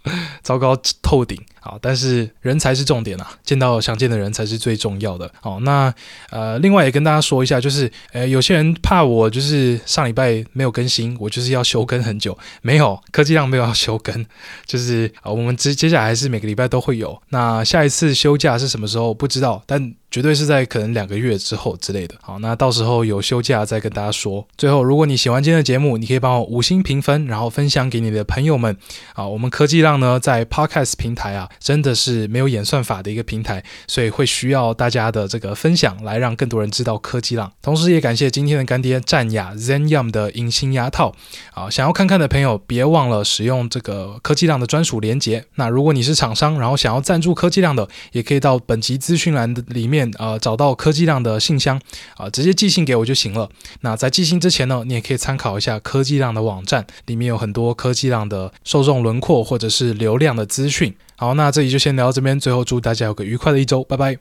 [0.43, 1.41] 糟糕透顶。
[1.65, 5.33] 好，但是人才是重点啊，见到想见的人才是最重要的。
[5.41, 5.93] 好，那
[6.29, 14.27] 呃，另外也跟大家说一下，就是呃，有些人怕我就是上礼拜没有更新，我就是要休更很久，没有，科技量没有要休更，
[14.67, 17.19] 就是啊，我们接接下来还是每个礼拜都会有。
[17.31, 19.15] 那下一次休假是什么时候？
[19.15, 19.95] 不知道，但。
[20.15, 22.15] 绝对是在可能两个月之后之类的。
[22.23, 24.47] 好，那到时候有休假再跟大家说。
[24.57, 28.77] 最后，如果你喜欢今天的节目，你可以帮我五星评分，然后分享给你的朋友们。
[29.15, 37.51] 啊，我们科技浪呢在 Podcast 平台啊，真的是没有演算法的一个平台，所以会需要大家的这个分享来让更多人知道科技浪。
[37.61, 41.13] 同时，也感谢今天的干爹战雅 Zenyum 的隐形牙套。
[41.55, 45.45] 啊，想要看看的朋友别忘了使用这个科技浪的专属链接。
[45.57, 51.77] 那如果你是厂商，然后想要赞助科技浪的，也可以到本集资讯栏的里面呃，找到科技浪的信箱
[52.17, 53.49] 啊，呃，直接寄信给我就行了。
[53.81, 60.95] 那在寄信之前呢，你也可以参考一下科技浪的网站，里面有很多科技浪的受众轮廓或者是流量的资讯。
[61.17, 64.19] 好，那这里就先聊到这边，最后祝大家有个愉快的一周，拜拜。